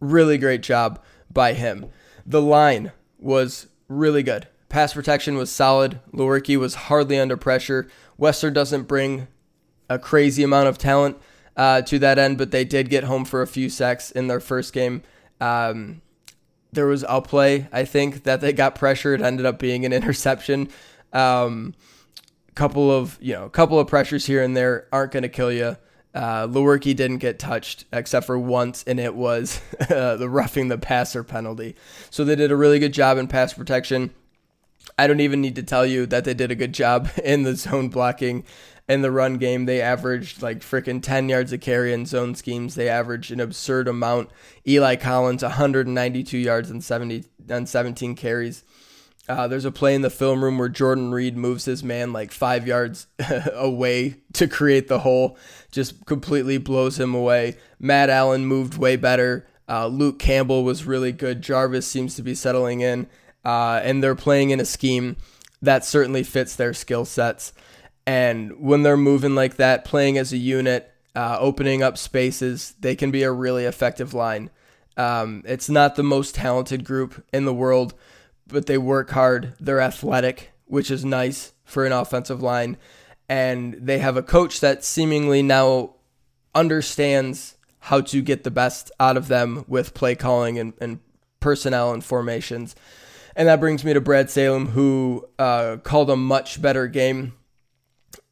really 0.00 0.36
great 0.36 0.62
job 0.62 1.02
by 1.32 1.52
him. 1.52 1.86
The 2.26 2.42
line 2.42 2.92
was 3.18 3.68
really 3.86 4.24
good. 4.24 4.48
Pass 4.68 4.92
protection 4.92 5.36
was 5.36 5.50
solid. 5.50 6.00
Lewerke 6.12 6.58
was 6.58 6.74
hardly 6.74 7.18
under 7.18 7.36
pressure. 7.36 7.88
Western 8.16 8.52
doesn't 8.52 8.82
bring 8.82 9.28
a 9.88 9.98
crazy 9.98 10.42
amount 10.42 10.68
of 10.68 10.76
talent 10.76 11.16
uh, 11.56 11.80
to 11.82 11.98
that 12.00 12.18
end, 12.18 12.36
but 12.36 12.50
they 12.50 12.64
did 12.64 12.90
get 12.90 13.04
home 13.04 13.24
for 13.24 13.40
a 13.40 13.46
few 13.46 13.70
sacks 13.70 14.10
in 14.10 14.26
their 14.26 14.40
first 14.40 14.72
game. 14.72 15.02
Um, 15.40 16.02
there 16.72 16.86
was 16.86 17.02
outplay, 17.04 17.66
I 17.72 17.84
think, 17.84 18.24
that 18.24 18.40
they 18.40 18.52
got 18.52 18.74
pressured. 18.74 19.22
Ended 19.22 19.46
up 19.46 19.58
being 19.58 19.86
an 19.86 19.92
interception. 19.92 20.68
Um, 21.12 21.74
couple 22.54 22.90
of 22.90 23.16
you 23.20 23.34
know, 23.34 23.48
couple 23.48 23.78
of 23.78 23.86
pressures 23.86 24.26
here 24.26 24.42
and 24.42 24.56
there 24.56 24.88
aren't 24.92 25.12
going 25.12 25.22
to 25.22 25.28
kill 25.28 25.52
you. 25.52 25.76
Uh, 26.14 26.48
Lewerke 26.48 26.96
didn't 26.96 27.18
get 27.18 27.38
touched 27.38 27.84
except 27.92 28.26
for 28.26 28.38
once, 28.38 28.82
and 28.86 28.98
it 28.98 29.14
was 29.14 29.60
the 29.88 30.28
roughing 30.28 30.68
the 30.68 30.78
passer 30.78 31.22
penalty. 31.22 31.76
So 32.10 32.24
they 32.24 32.34
did 32.34 32.50
a 32.50 32.56
really 32.56 32.78
good 32.78 32.92
job 32.92 33.18
in 33.18 33.28
pass 33.28 33.52
protection. 33.52 34.10
I 34.98 35.06
don't 35.06 35.20
even 35.20 35.40
need 35.40 35.54
to 35.56 35.62
tell 35.62 35.86
you 35.86 36.06
that 36.06 36.24
they 36.24 36.34
did 36.34 36.50
a 36.50 36.56
good 36.56 36.72
job 36.72 37.08
in 37.24 37.44
the 37.44 37.54
zone 37.54 37.88
blocking 37.88 38.44
in 38.88 39.02
the 39.02 39.12
run 39.12 39.36
game. 39.36 39.66
They 39.66 39.80
averaged 39.80 40.42
like 40.42 40.60
freaking 40.60 41.02
10 41.02 41.28
yards 41.28 41.52
a 41.52 41.58
carry 41.58 41.92
in 41.92 42.06
zone 42.06 42.34
schemes. 42.34 42.74
They 42.74 42.88
averaged 42.88 43.30
an 43.30 43.38
absurd 43.38 43.86
amount. 43.86 44.30
Eli 44.66 44.96
Collins, 44.96 45.42
192 45.42 46.38
yards 46.38 46.70
and 46.70 46.82
70 46.82 47.24
and 47.48 47.68
17 47.68 48.16
carries. 48.16 48.64
Uh, 49.28 49.46
there's 49.46 49.66
a 49.66 49.70
play 49.70 49.94
in 49.94 50.00
the 50.00 50.10
film 50.10 50.42
room 50.42 50.56
where 50.56 50.70
Jordan 50.70 51.12
Reid 51.12 51.36
moves 51.36 51.66
his 51.66 51.84
man 51.84 52.12
like 52.12 52.32
five 52.32 52.66
yards 52.66 53.06
away 53.52 54.16
to 54.32 54.48
create 54.48 54.88
the 54.88 55.00
hole, 55.00 55.36
just 55.70 56.06
completely 56.06 56.56
blows 56.56 56.98
him 56.98 57.14
away. 57.14 57.56
Matt 57.78 58.08
Allen 58.08 58.46
moved 58.46 58.78
way 58.78 58.96
better. 58.96 59.46
Uh, 59.68 59.86
Luke 59.86 60.18
Campbell 60.18 60.64
was 60.64 60.86
really 60.86 61.12
good. 61.12 61.42
Jarvis 61.42 61.86
seems 61.86 62.14
to 62.16 62.22
be 62.22 62.34
settling 62.34 62.80
in, 62.80 63.06
uh, 63.44 63.80
and 63.84 64.02
they're 64.02 64.14
playing 64.14 64.50
in 64.50 64.60
a 64.60 64.64
scheme 64.64 65.16
that 65.60 65.84
certainly 65.84 66.22
fits 66.22 66.56
their 66.56 66.72
skill 66.72 67.04
sets. 67.04 67.52
And 68.06 68.58
when 68.58 68.82
they're 68.82 68.96
moving 68.96 69.34
like 69.34 69.56
that, 69.56 69.84
playing 69.84 70.16
as 70.16 70.32
a 70.32 70.38
unit, 70.38 70.90
uh, 71.14 71.36
opening 71.38 71.82
up 71.82 71.98
spaces, 71.98 72.74
they 72.80 72.96
can 72.96 73.10
be 73.10 73.22
a 73.24 73.32
really 73.32 73.66
effective 73.66 74.14
line. 74.14 74.48
Um, 74.96 75.42
it's 75.44 75.68
not 75.68 75.96
the 75.96 76.02
most 76.02 76.34
talented 76.34 76.84
group 76.84 77.24
in 77.32 77.44
the 77.44 77.52
world 77.52 77.94
but 78.48 78.66
they 78.66 78.78
work 78.78 79.10
hard. 79.10 79.54
They're 79.60 79.80
athletic, 79.80 80.52
which 80.64 80.90
is 80.90 81.04
nice 81.04 81.52
for 81.64 81.84
an 81.86 81.92
offensive 81.92 82.42
line. 82.42 82.76
And 83.28 83.74
they 83.74 83.98
have 83.98 84.16
a 84.16 84.22
coach 84.22 84.60
that 84.60 84.84
seemingly 84.84 85.42
now 85.42 85.94
understands 86.54 87.56
how 87.80 88.00
to 88.00 88.22
get 88.22 88.44
the 88.44 88.50
best 88.50 88.90
out 88.98 89.16
of 89.16 89.28
them 89.28 89.64
with 89.68 89.94
play 89.94 90.14
calling 90.14 90.58
and, 90.58 90.72
and 90.80 91.00
personnel 91.40 91.92
and 91.92 92.02
formations. 92.02 92.74
And 93.36 93.48
that 93.48 93.60
brings 93.60 93.84
me 93.84 93.92
to 93.92 94.00
Brad 94.00 94.30
Salem, 94.30 94.68
who 94.68 95.28
uh, 95.38 95.76
called 95.84 96.10
a 96.10 96.16
much 96.16 96.60
better 96.60 96.88
game 96.88 97.34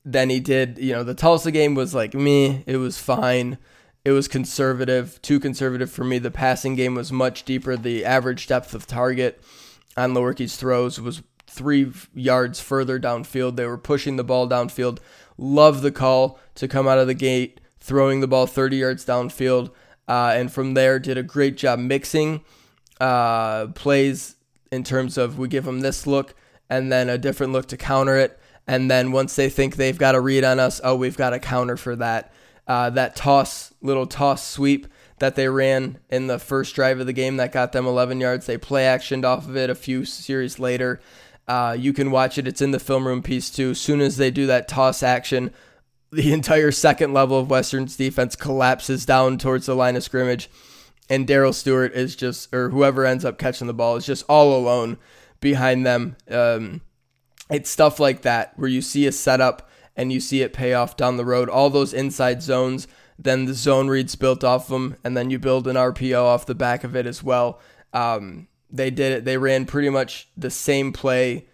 than 0.05 0.31
he 0.31 0.41
did. 0.41 0.79
You 0.79 0.95
know, 0.95 1.05
the 1.05 1.15
Tulsa 1.15 1.53
game 1.53 1.75
was 1.75 1.95
like 1.95 2.15
me, 2.15 2.65
it 2.67 2.79
was 2.79 2.99
fine. 2.99 3.59
It 4.05 4.13
was 4.13 4.29
conservative, 4.29 5.21
too 5.21 5.41
conservative 5.41 5.91
for 5.91 6.05
me. 6.05 6.19
The 6.19 6.31
passing 6.31 6.77
game 6.77 6.95
was 6.95 7.11
much 7.11 7.43
deeper. 7.43 7.77
The 7.77 8.05
average 8.05 8.47
depth 8.47 8.73
of 8.73 8.87
target 8.87 9.43
on 9.97 10.13
Lewerke's 10.13 10.57
throws 10.57 11.01
was 11.01 11.23
three 11.47 11.93
yards 12.15 12.61
further 12.61 12.99
downfield. 13.01 13.57
They 13.57 13.67
were 13.67 13.79
pushing 13.79 14.17
the 14.17 14.25
ball 14.25 14.49
downfield. 14.49 14.99
Love 15.39 15.83
the 15.83 15.93
call 15.93 16.39
to 16.57 16.69
come 16.69 16.87
out 16.87 16.99
of 16.99 17.07
the 17.07 17.15
gate, 17.15 17.61
throwing 17.79 18.21
the 18.21 18.27
ball 18.27 18.47
30 18.47 18.77
yards 18.77 19.05
downfield. 19.05 19.71
Uh, 20.09 20.33
and 20.37 20.53
from 20.53 20.75
there, 20.75 20.99
did 20.99 21.19
a 21.19 21.23
great 21.23 21.57
job 21.57 21.79
mixing 21.79 22.43
uh, 23.01 23.69
plays 23.69 24.37
in 24.71 24.85
terms 24.85 25.19
of 25.19 25.39
we 25.39 25.49
give 25.49 25.65
them 25.65 25.81
this 25.81 26.07
look 26.07 26.35
and 26.69 26.91
then 26.91 27.09
a 27.09 27.19
different 27.19 27.53
look 27.53 27.67
to 27.67 27.77
counter 27.77 28.17
it. 28.17 28.39
And 28.67 28.91
then 28.91 29.13
once 29.13 29.37
they 29.37 29.49
think 29.49 29.77
they've 29.77 29.99
got 29.99 30.15
a 30.15 30.21
read 30.21 30.45
on 30.45 30.59
us, 30.59 30.81
oh, 30.83 30.97
we've 30.97 31.17
got 31.17 31.33
a 31.33 31.39
counter 31.39 31.77
for 31.77 31.97
that. 31.97 32.33
Uh, 32.67 32.91
that 32.91 33.15
toss, 33.15 33.73
little 33.81 34.07
toss 34.07 34.45
sweep 34.45 34.89
that 35.19 35.35
they 35.35 35.49
ran 35.49 35.99
in 36.11 36.27
the 36.27 36.39
first 36.39 36.75
drive 36.75 37.01
of 37.01 37.07
the 37.07 37.13
game 37.13 37.37
that 37.39 37.53
got 37.53 37.73
them 37.73 37.87
11 37.87 38.21
yards. 38.21 38.47
They 38.47 38.59
play 38.59 38.85
actioned 38.85 39.25
off 39.25 39.49
of 39.49 39.57
it 39.57 39.71
a 39.71 39.75
few 39.75 40.05
series 40.05 40.59
later. 40.59 41.01
Uh, 41.49 41.77
you 41.79 41.93
can 41.93 42.11
watch 42.11 42.39
it. 42.39 42.49
It's 42.49 42.61
in 42.61 42.73
the 42.73 42.81
film 42.81 43.07
room 43.07 43.23
piece 43.23 43.51
too. 43.51 43.71
As 43.71 43.81
soon 43.81 44.01
as 44.01 44.17
they 44.17 44.31
do 44.31 44.47
that 44.47 44.69
toss 44.69 45.03
action, 45.03 45.53
the 46.11 46.33
entire 46.35 46.73
second 46.73 47.13
level 47.13 47.39
of 47.39 47.51
Western's 47.51 47.97
defense 47.97 48.37
collapses 48.37 49.07
down 49.07 49.39
towards 49.39 49.67
the 49.67 49.75
line 49.75 49.97
of 49.97 50.03
scrimmage, 50.03 50.51
and 51.09 51.27
Darrell 51.27 51.53
Stewart 51.53 51.93
is 51.95 52.17
just, 52.17 52.53
or 52.53 52.71
whoever 52.71 53.07
ends 53.07 53.25
up 53.25 53.39
catching 53.39 53.69
the 53.69 53.75
ball 53.75 53.97
is 53.97 54.07
just 54.07 54.25
all 54.29 54.57
alone 54.57 54.99
behind 55.41 55.87
them. 55.87 56.17
Um, 56.29 56.81
it's 57.49 57.71
stuff 57.71 58.01
like 58.01 58.23
that 58.23 58.53
where 58.57 58.69
you 58.69 58.83
see 58.83 59.07
a 59.07 59.13
setup 59.13 59.71
and 59.95 60.13
you 60.13 60.19
see 60.19 60.43
it 60.43 60.53
pay 60.53 60.75
off 60.75 60.97
down 60.97 61.17
the 61.17 61.25
road. 61.25 61.49
All 61.49 61.71
those 61.71 61.95
inside 61.95 62.43
zones, 62.43 62.89
then 63.19 63.47
the 63.47 63.55
zone 63.55 63.89
reads 63.89 64.15
built 64.15 64.45
off 64.45 64.65
of 64.65 64.71
them, 64.71 64.97
and 65.05 65.17
then 65.17 65.31
you 65.31 65.39
build 65.39 65.67
an 65.67 65.77
RPO 65.77 66.23
off 66.23 66.47
the 66.47 66.55
back 66.55 66.85
of 66.85 66.95
it 66.95 67.07
as 67.07 67.23
well. 67.23 67.61
Um, 67.93 68.49
they 68.71 68.91
did 68.91 69.13
it. 69.13 69.25
They 69.25 69.39
ran 69.39 69.65
pretty 69.65 69.91
much 69.91 70.29
the 70.37 70.51
same 70.51 70.93
play, 70.93 71.47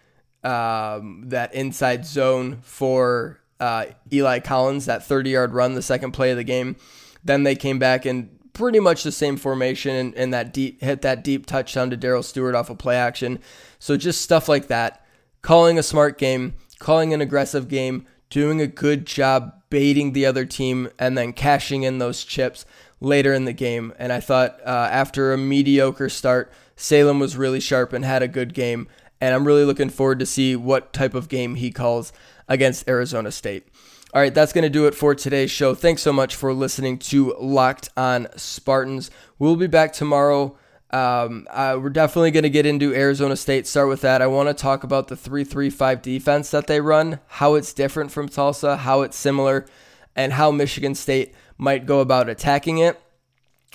um, 0.42 1.25
that 1.29 1.55
inside 1.55 2.05
zone 2.05 2.61
for 2.62 3.40
uh, 3.61 3.87
Eli 4.12 4.40
Collins, 4.40 4.87
that 4.87 5.05
30 5.05 5.31
yard 5.31 5.53
run, 5.53 5.75
the 5.75 5.83
second 5.83 6.12
play 6.12 6.31
of 6.31 6.37
the 6.37 6.44
game. 6.44 6.77
Then 7.22 7.44
they 7.44 7.55
came 7.55 7.79
back 7.79 8.05
and 8.05 8.38
pretty 8.53 8.81
much 8.81 9.03
the 9.03 9.12
same 9.12 9.37
formation 9.37 9.94
and, 9.94 10.14
and 10.14 10.35
that 10.35 10.53
deep 10.53 10.83
hit 10.83 11.03
that 11.03 11.25
deep 11.25 11.46
touchdown 11.46 11.90
to 11.90 11.96
Darrell 11.96 12.22
Stewart 12.22 12.55
off 12.55 12.70
of 12.70 12.79
play 12.79 12.96
action. 12.96 13.38
So 13.79 13.96
just 13.96 14.20
stuff 14.20 14.48
like 14.48 14.66
that. 14.66 15.07
Calling 15.42 15.79
a 15.79 15.83
smart 15.83 16.18
game, 16.18 16.55
calling 16.79 17.12
an 17.14 17.20
aggressive 17.20 17.68
game, 17.68 18.07
doing 18.32 18.62
a 18.62 18.66
good 18.66 19.04
job 19.04 19.52
baiting 19.68 20.12
the 20.12 20.24
other 20.24 20.46
team, 20.46 20.88
and 20.98 21.18
then 21.18 21.34
cashing 21.34 21.82
in 21.82 21.98
those 21.98 22.24
chips 22.24 22.64
later 22.98 23.34
in 23.34 23.44
the 23.44 23.52
game. 23.52 23.92
And 23.98 24.10
I 24.10 24.20
thought 24.20 24.58
uh, 24.64 24.88
after 24.90 25.32
a 25.32 25.38
mediocre 25.38 26.08
start, 26.08 26.50
Salem 26.74 27.20
was 27.20 27.36
really 27.36 27.60
sharp 27.60 27.92
and 27.92 28.06
had 28.06 28.22
a 28.22 28.28
good 28.28 28.54
game. 28.54 28.88
And 29.20 29.34
I'm 29.34 29.46
really 29.46 29.64
looking 29.64 29.90
forward 29.90 30.18
to 30.18 30.26
see 30.26 30.56
what 30.56 30.94
type 30.94 31.12
of 31.12 31.28
game 31.28 31.56
he 31.56 31.70
calls 31.70 32.12
against 32.48 32.88
Arizona 32.88 33.30
State. 33.30 33.68
All 34.14 34.22
right, 34.22 34.34
that's 34.34 34.54
going 34.54 34.64
to 34.64 34.70
do 34.70 34.86
it 34.86 34.94
for 34.94 35.14
today's 35.14 35.50
show. 35.50 35.74
Thanks 35.74 36.00
so 36.00 36.12
much 36.12 36.34
for 36.34 36.54
listening 36.54 36.98
to 36.98 37.34
Locked 37.38 37.90
on 37.98 38.28
Spartans. 38.36 39.10
We'll 39.38 39.56
be 39.56 39.66
back 39.66 39.92
tomorrow. 39.92 40.56
Um, 40.92 41.46
uh, 41.50 41.78
we're 41.81 41.90
definitely 41.90 42.33
going 42.33 42.42
to 42.42 42.50
get 42.50 42.66
into 42.66 42.94
Arizona 42.94 43.37
State. 43.37 43.66
Start 43.66 43.88
with 43.88 44.02
that. 44.02 44.20
I 44.20 44.26
want 44.26 44.48
to 44.48 44.55
talk 44.55 44.85
about 44.85 45.09
the 45.09 45.16
3 45.16 45.42
3 45.44 45.70
5 45.70 46.02
defense 46.02 46.50
that 46.50 46.66
they 46.66 46.81
run, 46.81 47.20
how 47.28 47.55
it's 47.55 47.72
different 47.72 48.11
from 48.11 48.28
Tulsa, 48.28 48.76
how 48.76 49.02
it's 49.02 49.16
similar, 49.16 49.66
and 50.14 50.35
how 50.35 50.50
Michigan 50.50 50.94
State 50.94 51.35
might 51.57 51.87
go 51.87 52.00
about 52.00 52.28
attacking 52.28 52.78
it. 52.78 53.00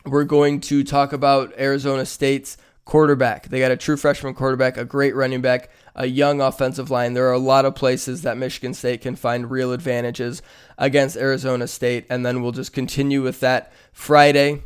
We're 0.06 0.26
going 0.26 0.62
to 0.62 0.84
talk 0.84 1.12
about 1.12 1.54
Arizona 1.58 2.06
State's 2.06 2.58
quarterback. 2.86 3.50
They 3.50 3.60
got 3.60 3.72
a 3.72 3.78
true 3.78 3.98
freshman 3.98 4.34
quarterback, 4.34 4.78
a 4.78 4.86
great 4.86 5.16
running 5.16 5.42
back, 5.42 5.70
a 5.96 6.06
young 6.06 6.40
offensive 6.40 6.90
line. 6.90 7.14
There 7.14 7.28
are 7.28 7.34
a 7.34 7.40
lot 7.40 7.66
of 7.66 7.76
places 7.76 8.22
that 8.22 8.38
Michigan 8.38 8.74
State 8.74 9.02
can 9.02 9.16
find 9.16 9.52
real 9.52 9.74
advantages 9.74 10.42
against 10.78 11.18
Arizona 11.18 11.68
State. 11.68 12.06
And 12.10 12.26
then 12.26 12.42
we'll 12.42 12.54
just 12.54 12.74
continue 12.74 13.22
with 13.22 13.42
that 13.42 13.74
Friday. 13.92 14.62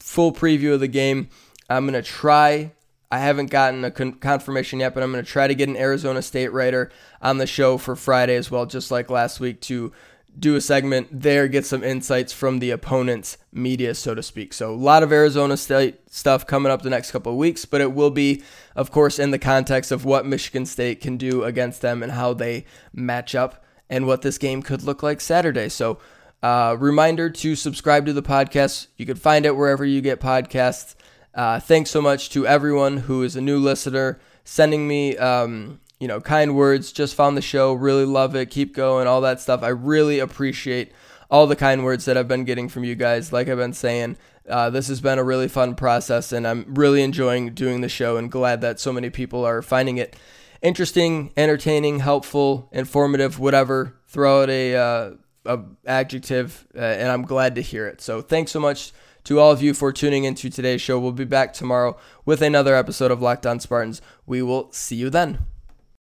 Full 0.00 0.32
preview 0.32 0.74
of 0.74 0.80
the 0.80 0.88
game. 0.88 1.28
I'm 1.68 1.84
going 1.84 1.94
to 1.94 2.08
try. 2.08 2.72
I 3.10 3.18
haven't 3.18 3.50
gotten 3.50 3.84
a 3.84 3.90
con- 3.90 4.14
confirmation 4.14 4.80
yet, 4.80 4.94
but 4.94 5.02
I'm 5.02 5.12
going 5.12 5.24
to 5.24 5.30
try 5.30 5.46
to 5.46 5.54
get 5.54 5.68
an 5.68 5.76
Arizona 5.76 6.22
State 6.22 6.52
writer 6.52 6.90
on 7.22 7.38
the 7.38 7.46
show 7.46 7.78
for 7.78 7.94
Friday 7.96 8.36
as 8.36 8.50
well, 8.50 8.66
just 8.66 8.90
like 8.90 9.10
last 9.10 9.40
week, 9.40 9.60
to 9.62 9.92
do 10.38 10.54
a 10.54 10.60
segment 10.60 11.08
there, 11.10 11.48
get 11.48 11.64
some 11.64 11.82
insights 11.82 12.32
from 12.32 12.58
the 12.58 12.70
opponent's 12.70 13.38
media, 13.52 13.94
so 13.94 14.14
to 14.14 14.22
speak. 14.22 14.52
So, 14.52 14.72
a 14.72 14.76
lot 14.76 15.02
of 15.02 15.12
Arizona 15.12 15.56
State 15.56 16.12
stuff 16.12 16.46
coming 16.46 16.70
up 16.70 16.82
the 16.82 16.90
next 16.90 17.10
couple 17.10 17.32
of 17.32 17.38
weeks, 17.38 17.64
but 17.64 17.80
it 17.80 17.92
will 17.92 18.10
be, 18.10 18.42
of 18.74 18.90
course, 18.90 19.18
in 19.18 19.30
the 19.30 19.38
context 19.38 19.90
of 19.90 20.04
what 20.04 20.26
Michigan 20.26 20.66
State 20.66 21.00
can 21.00 21.16
do 21.16 21.42
against 21.44 21.80
them 21.80 22.02
and 22.02 22.12
how 22.12 22.34
they 22.34 22.66
match 22.92 23.34
up 23.34 23.64
and 23.88 24.06
what 24.06 24.22
this 24.22 24.36
game 24.36 24.62
could 24.62 24.82
look 24.82 25.02
like 25.02 25.20
Saturday. 25.20 25.68
So, 25.68 25.98
uh, 26.42 26.76
reminder 26.78 27.30
to 27.30 27.56
subscribe 27.56 28.04
to 28.06 28.12
the 28.12 28.22
podcast. 28.22 28.88
You 28.96 29.06
can 29.06 29.16
find 29.16 29.46
it 29.46 29.56
wherever 29.56 29.84
you 29.84 30.00
get 30.00 30.20
podcasts. 30.20 30.94
Uh, 31.36 31.60
thanks 31.60 31.90
so 31.90 32.00
much 32.00 32.30
to 32.30 32.46
everyone 32.46 32.96
who 32.96 33.22
is 33.22 33.36
a 33.36 33.40
new 33.40 33.58
listener, 33.58 34.18
sending 34.42 34.88
me 34.88 35.16
um, 35.18 35.78
you 36.00 36.08
know, 36.08 36.20
kind 36.20 36.56
words, 36.56 36.92
just 36.92 37.14
found 37.14 37.36
the 37.36 37.42
show, 37.42 37.74
really 37.74 38.04
love 38.06 38.34
it, 38.34 38.50
keep 38.50 38.74
going, 38.74 39.06
all 39.06 39.20
that 39.20 39.40
stuff. 39.40 39.62
I 39.62 39.68
really 39.68 40.18
appreciate 40.18 40.92
all 41.30 41.46
the 41.46 41.56
kind 41.56 41.84
words 41.84 42.04
that 42.06 42.16
I've 42.16 42.28
been 42.28 42.44
getting 42.44 42.68
from 42.68 42.84
you 42.84 42.94
guys. 42.94 43.32
Like 43.32 43.48
I've 43.48 43.58
been 43.58 43.72
saying, 43.72 44.16
uh, 44.48 44.70
this 44.70 44.88
has 44.88 45.00
been 45.00 45.18
a 45.18 45.24
really 45.24 45.48
fun 45.48 45.74
process, 45.74 46.32
and 46.32 46.46
I'm 46.46 46.74
really 46.74 47.02
enjoying 47.02 47.52
doing 47.54 47.80
the 47.80 47.88
show 47.88 48.16
and 48.16 48.30
glad 48.30 48.60
that 48.60 48.78
so 48.80 48.92
many 48.92 49.10
people 49.10 49.44
are 49.44 49.62
finding 49.62 49.98
it 49.98 50.16
interesting, 50.62 51.32
entertaining, 51.36 52.00
helpful, 52.00 52.68
informative, 52.72 53.38
whatever. 53.38 53.94
Throw 54.06 54.42
out 54.42 54.50
a, 54.50 54.76
uh, 54.76 55.10
a 55.44 55.60
adjective, 55.84 56.66
uh, 56.74 56.80
and 56.80 57.10
I'm 57.10 57.22
glad 57.22 57.56
to 57.56 57.60
hear 57.60 57.86
it. 57.86 58.00
So 58.00 58.22
thanks 58.22 58.52
so 58.52 58.60
much 58.60 58.92
to 59.26 59.40
all 59.40 59.50
of 59.50 59.60
you 59.60 59.74
for 59.74 59.92
tuning 59.92 60.22
into 60.22 60.48
today's 60.48 60.80
show. 60.80 61.00
We'll 61.00 61.10
be 61.10 61.24
back 61.24 61.52
tomorrow 61.52 61.96
with 62.24 62.40
another 62.40 62.76
episode 62.76 63.10
of 63.10 63.20
Locked 63.20 63.44
On 63.44 63.58
Spartans. 63.58 64.00
We 64.24 64.40
will 64.40 64.70
see 64.72 64.94
you 64.94 65.10
then. 65.10 65.40